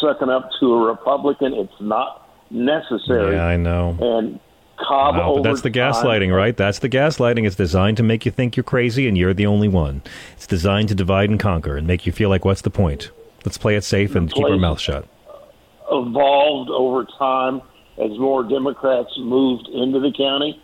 [0.00, 1.52] sucking up to a Republican.
[1.52, 3.36] It's not necessary.
[3.36, 3.98] Yeah, I know.
[4.00, 4.40] And
[4.78, 6.56] Cobb Wow, but that's the time- gaslighting, right?
[6.56, 7.46] That's the gaslighting.
[7.46, 10.02] It's designed to make you think you're crazy and you're the only one.
[10.34, 13.10] It's designed to divide and conquer and make you feel like, what's the point?
[13.44, 15.06] Let's play it safe and keep our mouth shut.
[15.90, 17.60] evolved over time
[17.98, 20.60] as more Democrats moved into the county.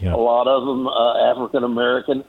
[0.00, 0.14] Yeah.
[0.14, 2.24] A lot of them uh, African American,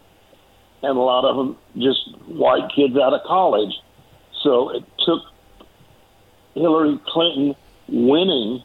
[0.83, 3.73] and a lot of them just white kids out of college.
[4.43, 5.21] So it took
[6.53, 7.55] Hillary Clinton
[7.87, 8.61] winning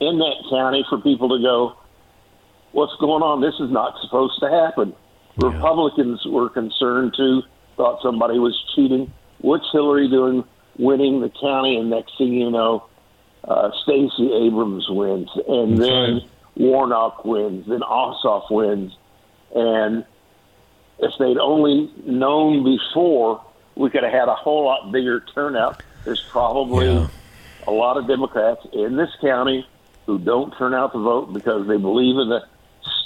[0.00, 1.76] in that county for people to go,
[2.72, 3.40] "What's going on?
[3.40, 4.94] This is not supposed to happen."
[5.36, 7.42] Republicans were concerned too,
[7.76, 9.12] thought somebody was cheating.
[9.40, 10.44] What's Hillary doing
[10.76, 11.76] winning the county?
[11.76, 12.84] And next thing you know,
[13.44, 16.22] uh, Stacey Abrams wins, and That's then right.
[16.56, 18.96] Warnock wins, then Ossoff wins,
[19.54, 20.04] and
[20.98, 23.42] if they'd only known before,
[23.74, 25.82] we could have had a whole lot bigger turnout.
[26.04, 27.08] There's probably
[27.66, 29.66] a lot of Democrats in this county
[30.06, 32.44] who don't turn out to vote because they believe in the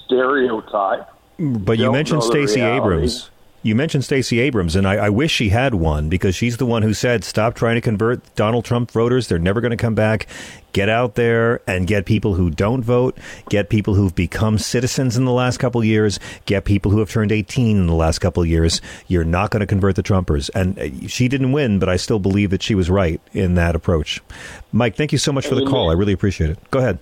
[0.06, 1.08] stereotype.
[1.38, 2.60] But you mentioned Stacey.
[2.60, 3.30] Abrams.
[3.62, 6.82] You mentioned Stacey Abrams, and I, I wish she had won because she's the one
[6.82, 9.26] who said, "Stop trying to convert Donald Trump voters.
[9.26, 10.28] They're never going to come back.
[10.72, 13.18] Get out there and get people who don't vote.
[13.48, 16.20] Get people who've become citizens in the last couple of years.
[16.44, 18.80] Get people who have turned 18 in the last couple of years.
[19.08, 22.20] You're not going to convert the Trumpers." And uh, she didn't win, but I still
[22.20, 24.22] believe that she was right in that approach.
[24.70, 25.90] Mike, thank you so much for the call.
[25.90, 26.70] I really appreciate it.
[26.70, 27.00] Go ahead.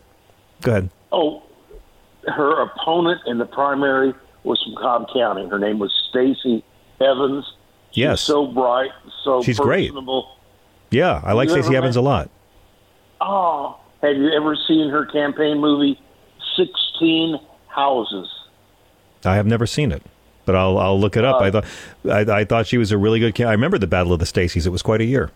[0.63, 0.91] Go ahead.
[1.13, 1.43] Oh,
[2.29, 4.15] her opponent in the primary
[4.45, 5.47] was from Cobb County.
[5.49, 6.65] Her name was Stacey
[7.01, 7.45] Evans.
[7.91, 8.21] She's Yes.
[8.21, 8.91] so bright,
[9.23, 9.93] so She's great.
[10.91, 12.29] Yeah, I like Stacey Evans a lot.
[13.21, 15.99] Oh, have you ever seen her campaign movie,
[16.57, 18.29] Sixteen Houses?
[19.25, 20.03] I have never seen it,
[20.45, 21.37] but I'll I'll look it up.
[21.41, 21.65] Uh, I thought
[22.11, 23.41] I, I thought she was a really good.
[23.41, 24.67] I remember the Battle of the Stacys.
[24.67, 25.31] It was quite a year.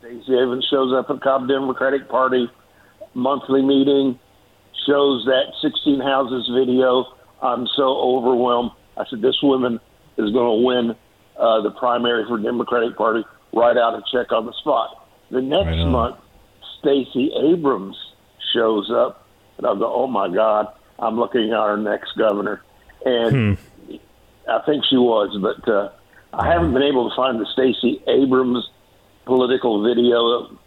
[0.00, 2.50] Stacey Evans shows up at Cobb Democratic Party
[3.14, 4.18] monthly meeting,
[4.86, 7.14] shows that 16 Houses video.
[7.40, 8.70] I'm so overwhelmed.
[8.96, 9.80] I said, this woman
[10.16, 10.96] is going to win
[11.38, 15.08] uh, the primary for Democratic Party right out of check on the spot.
[15.30, 16.16] The next month,
[16.78, 17.96] Stacey Abrams
[18.54, 19.26] shows up,
[19.58, 20.66] and I go, oh my God,
[20.98, 22.62] I'm looking at our next governor.
[23.04, 23.58] And
[24.48, 25.90] I think she was, but uh,
[26.32, 28.68] I haven't been able to find the Stacey Abrams
[29.24, 30.58] political video.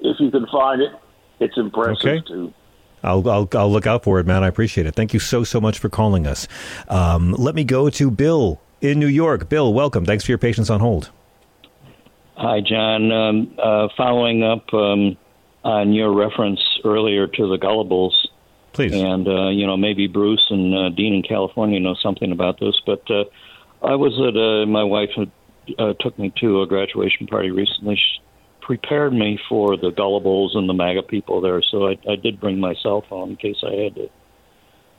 [0.00, 0.92] If you can find it,
[1.40, 2.20] it's impressive Okay.
[2.26, 2.54] too.
[3.02, 4.44] I'll, I'll I'll look out for it, man.
[4.44, 4.94] I appreciate it.
[4.94, 6.46] Thank you so so much for calling us.
[6.88, 9.48] Um, let me go to Bill in New York.
[9.48, 10.04] Bill, welcome.
[10.04, 11.10] Thanks for your patience on hold.
[12.36, 13.12] Hi, John.
[13.12, 15.16] Um, uh, following up um,
[15.62, 18.12] on your reference earlier to the Gullibles,
[18.72, 22.58] please, and uh, you know maybe Bruce and uh, Dean in California know something about
[22.58, 23.24] this, but uh,
[23.82, 25.30] I was at uh, my wife had,
[25.78, 27.96] uh, took me to a graduation party recently.
[27.96, 28.20] She
[28.60, 32.58] prepared me for the Gullibles and the MAGA people there, so I, I did bring
[32.58, 34.10] my cell phone in case I had to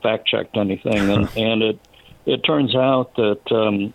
[0.02, 1.80] fact checked anything, and, and it
[2.24, 3.92] it turns out that um,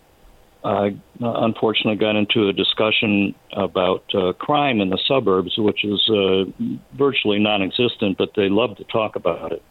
[0.64, 6.44] I unfortunately got into a discussion about uh, crime in the suburbs, which is uh,
[6.94, 9.62] virtually non-existent, but they love to talk about it.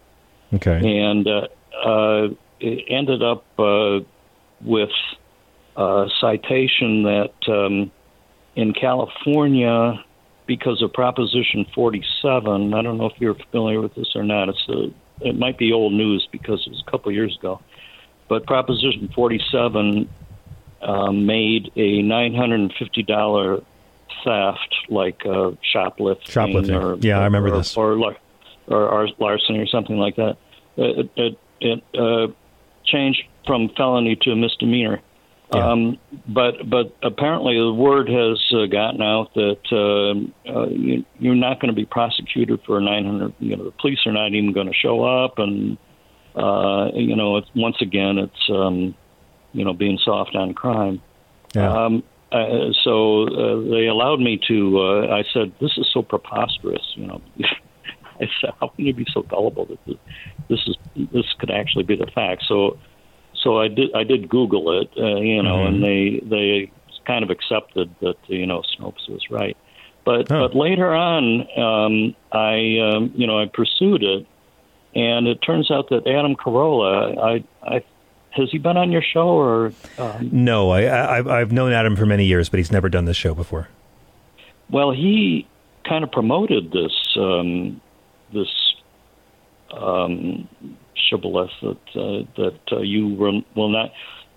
[0.53, 0.99] Okay.
[0.99, 1.47] And uh,
[1.85, 2.27] uh,
[2.59, 3.99] it ended up uh,
[4.61, 4.89] with
[5.75, 7.91] a citation that um,
[8.57, 10.03] in California,
[10.47, 14.49] because of Proposition 47, I don't know if you're familiar with this or not.
[14.49, 14.91] It's a,
[15.21, 17.61] it might be old news because it was a couple of years ago,
[18.27, 20.09] but Proposition 47
[20.81, 23.63] uh, made a $950
[24.23, 26.75] theft, like uh, shoplifting, Shoplifting.
[26.75, 27.77] or Yeah, I remember or, this.
[27.77, 28.15] or, or,
[28.89, 30.37] or larceny or something like that.
[30.77, 32.33] It, it, it uh,
[32.85, 34.99] changed from felony to a misdemeanor.
[35.51, 41.35] Um, but but apparently the word has uh, gotten out that uh, uh, you, you're
[41.35, 43.33] not going to be prosecuted for 900.
[43.39, 45.77] You know, the police are not even going to show up, and
[46.35, 48.93] uh, you know, it's, once again, it's um,
[49.53, 51.01] you know being soft on crime.
[51.85, 54.79] Um, uh, so uh, they allowed me to.
[54.79, 57.21] Uh, I said, "This is so preposterous." You know,
[58.19, 59.97] I said, "How can you be so gullible that this,
[60.49, 60.75] this is
[61.13, 62.77] this could actually be the fact?" So,
[63.43, 63.93] so I did.
[63.95, 64.89] I did Google it.
[64.97, 66.71] Uh, you know, and they they
[67.05, 69.55] kind of accepted that you know Snopes was right.
[70.05, 74.25] But but later on, um, I um, you know I pursued it,
[74.95, 77.43] and it turns out that Adam Carolla, I
[77.75, 77.83] I
[78.31, 79.71] has he been on your show or?
[79.97, 83.05] Um, No, I, I I've- I've known Adam for many years, but he's never done
[83.05, 83.67] this show before.
[84.69, 85.47] Well, he
[85.87, 87.81] kind of promoted this um,
[88.33, 88.47] this
[89.71, 90.47] um,
[91.09, 93.91] shibboleth that uh, that uh, you will, will not.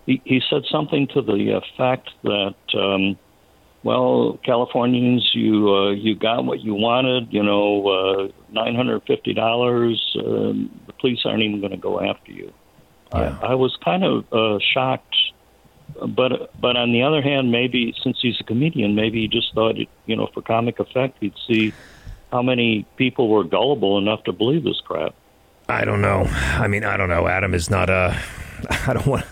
[0.06, 3.18] He, he said something to the effect that, um,
[3.82, 7.32] well, Californians, you uh, you got what you wanted.
[7.32, 10.16] You know, uh, nine hundred fifty dollars.
[10.18, 12.52] Um, the police aren't even going to go after you.
[13.12, 15.16] I, I was kind of uh, shocked
[16.08, 19.76] but but on the other hand, maybe since he's a comedian, maybe he just thought,
[20.06, 21.74] you know, for comic effect, he'd see
[22.30, 25.14] how many people were gullible enough to believe this crap.
[25.70, 26.24] I don't know.
[26.24, 27.26] I mean, I don't know.
[27.26, 28.20] Adam is not a.
[28.86, 29.24] I don't want.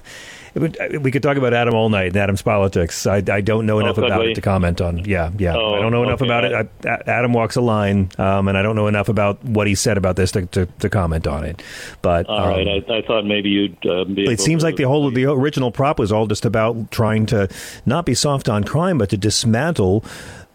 [0.54, 3.06] Would, we could talk about Adam all night and Adam's politics.
[3.06, 5.04] I, I don't know enough could about it to comment on.
[5.04, 5.54] Yeah, yeah.
[5.54, 6.30] Oh, I don't know enough okay.
[6.30, 6.86] about it.
[6.86, 9.98] I, Adam walks a line, um, and I don't know enough about what he said
[9.98, 11.62] about this to, to, to comment on it.
[12.02, 14.24] But All um, right, I, I thought maybe you'd uh, be.
[14.24, 17.26] it seems to- like the whole of the original prop was all just about trying
[17.26, 17.48] to
[17.86, 20.04] not be soft on crime, but to dismantle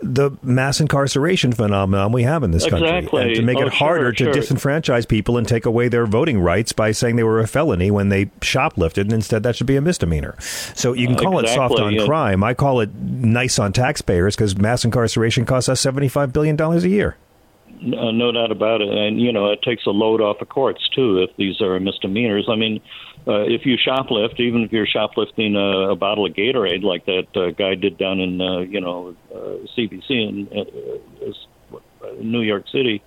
[0.04, 4.14] the mass incarceration phenomenon we have in this country, and to make Oh, it harder
[4.14, 4.58] sure, to sure.
[4.58, 8.10] disenfranchise people and take away their voting rights by saying they were a felony when
[8.10, 10.36] they shoplifted, and instead that should be a misdemeanor.
[10.76, 12.06] So you can call it soft on yeah.
[12.06, 12.44] crime.
[12.44, 16.84] I call it nice on taxpayers because mass incarceration costs us seventy five billion dollars
[16.84, 17.16] a year.
[17.82, 20.88] Uh, no doubt about it, and you know it takes a load off the courts
[20.96, 22.48] too if these are misdemeanors.
[22.50, 22.80] I mean,
[23.28, 27.28] uh, if you shoplift, even if you're shoplifting a, a bottle of Gatorade like that
[27.36, 29.38] uh, guy did down in uh, you know uh,
[29.78, 33.02] CBC in uh, uh, New York City,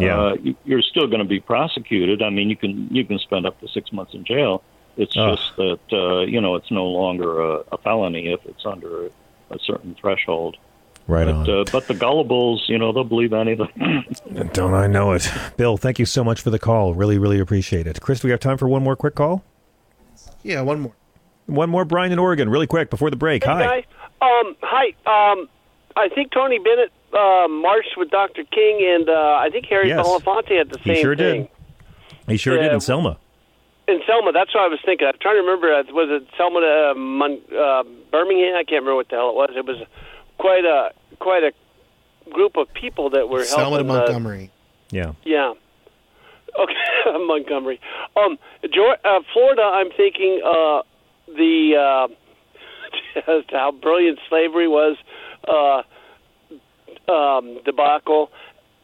[0.00, 0.18] Yeah.
[0.18, 2.22] uh, you- you're still going to be prosecuted.
[2.22, 4.62] I mean, you can you can spend up to six months in jail.
[4.96, 9.06] It's just that uh, you know it's no longer a, a felony if it's under
[9.06, 9.10] a,
[9.50, 10.56] a certain threshold.
[11.06, 11.50] Right but, on.
[11.50, 14.04] Uh, but the gullibles, you know, they'll believe anything.
[14.52, 15.76] Don't I know it, Bill?
[15.78, 16.92] Thank you so much for the call.
[16.94, 18.00] Really, really appreciate it.
[18.02, 19.42] Chris, do we have time for one more quick call?
[20.48, 20.92] Yeah, one more.
[21.46, 23.44] One more, Brian in Oregon, really quick before the break.
[23.44, 23.64] Hey, Hi.
[23.64, 23.84] guys.
[24.22, 24.86] Um, hi.
[25.06, 25.48] Um,
[25.96, 28.44] I think Tony Bennett uh, marched with Dr.
[28.44, 30.04] King, and uh, I think Harry Yes.
[30.06, 31.42] Belafonte had the same He sure thing.
[31.42, 31.50] did.
[32.28, 33.18] He sure did in Selma.
[33.88, 35.06] In Selma, that's what I was thinking.
[35.06, 35.72] I'm trying to remember.
[35.72, 38.54] uh, Was it Selma, uh, Mon- uh, Birmingham?
[38.56, 39.50] I can't remember what the hell it was.
[39.56, 39.78] It was
[40.38, 41.52] quite a quite a
[42.30, 43.90] group of people that were Selma to helping.
[43.90, 44.50] uh, Montgomery.
[44.90, 45.12] Yeah.
[45.24, 45.54] yeah.
[46.58, 46.74] Okay,
[47.26, 47.80] Montgomery.
[48.16, 48.38] Um,
[48.72, 49.62] Georgia, uh, Florida.
[49.62, 50.82] I'm thinking uh,
[51.26, 52.08] the
[53.26, 54.96] uh, how brilliant slavery was
[55.46, 55.82] uh,
[57.10, 58.30] um, debacle.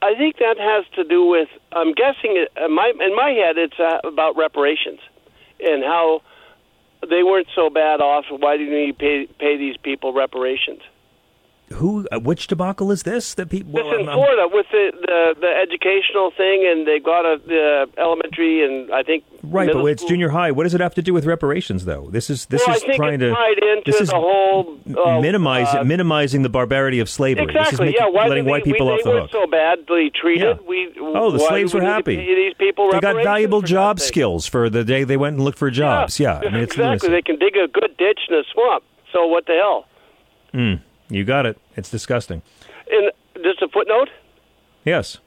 [0.03, 1.49] I think that has to do with.
[1.73, 5.01] I'm guessing it, in my in my head, it's uh, about reparations
[5.61, 6.23] and how
[7.09, 8.25] they weren't so bad off.
[8.31, 10.81] Why do you pay pay these people reparations?
[11.75, 12.07] Who?
[12.11, 13.35] Uh, which debacle is this?
[13.35, 13.73] That people?
[13.73, 18.65] This in Florida with the, the the educational thing, and they got a the elementary
[18.65, 20.09] and I think Right, but it's school.
[20.11, 20.51] junior high.
[20.53, 22.09] What does it have to do with reparations, though?
[22.11, 23.35] This is this well, is trying to
[23.85, 27.47] this is the whole uh, minimize uh, minimizing the barbarity of slavery.
[27.47, 27.87] This is Exactly.
[27.87, 28.09] making, yeah.
[28.09, 29.31] Why letting did white people we, off they the hook.
[29.31, 30.59] so badly treated.
[30.61, 30.67] Yeah.
[30.67, 32.17] We Oh, the slaves were we need to happy.
[32.17, 35.71] these people They got valuable job skills for the day they went and looked for
[35.71, 36.19] jobs.
[36.19, 37.11] Yeah, I mean it's exactly.
[37.11, 38.85] They can dig a good ditch in a swamp.
[39.13, 39.87] So what the hell?
[40.53, 40.81] lunacy.
[40.81, 41.59] Mm, you got it.
[41.77, 42.43] It's disgusting.
[42.91, 43.11] And
[43.43, 44.09] just a footnote.
[44.85, 45.19] Yes.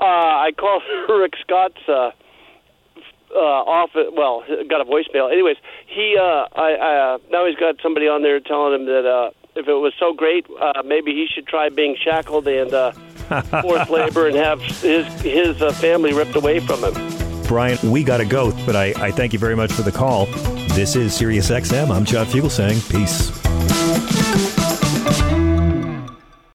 [0.00, 2.10] Uh, I called Rick Scott's uh,
[3.34, 3.90] uh, off.
[3.94, 5.32] Well, got a voicemail.
[5.32, 9.06] Anyways, he uh, I, I uh, now he's got somebody on there telling him that
[9.06, 12.92] uh, if it was so great, uh, maybe he should try being shackled and uh,
[13.62, 16.94] forced labor and have his his uh, family ripped away from him.
[17.46, 20.26] Brian, we got to go, but I, I thank you very much for the call.
[20.74, 21.90] This is Sirius XM.
[21.90, 22.80] I'm John Fugelsang.
[22.90, 24.61] Peace.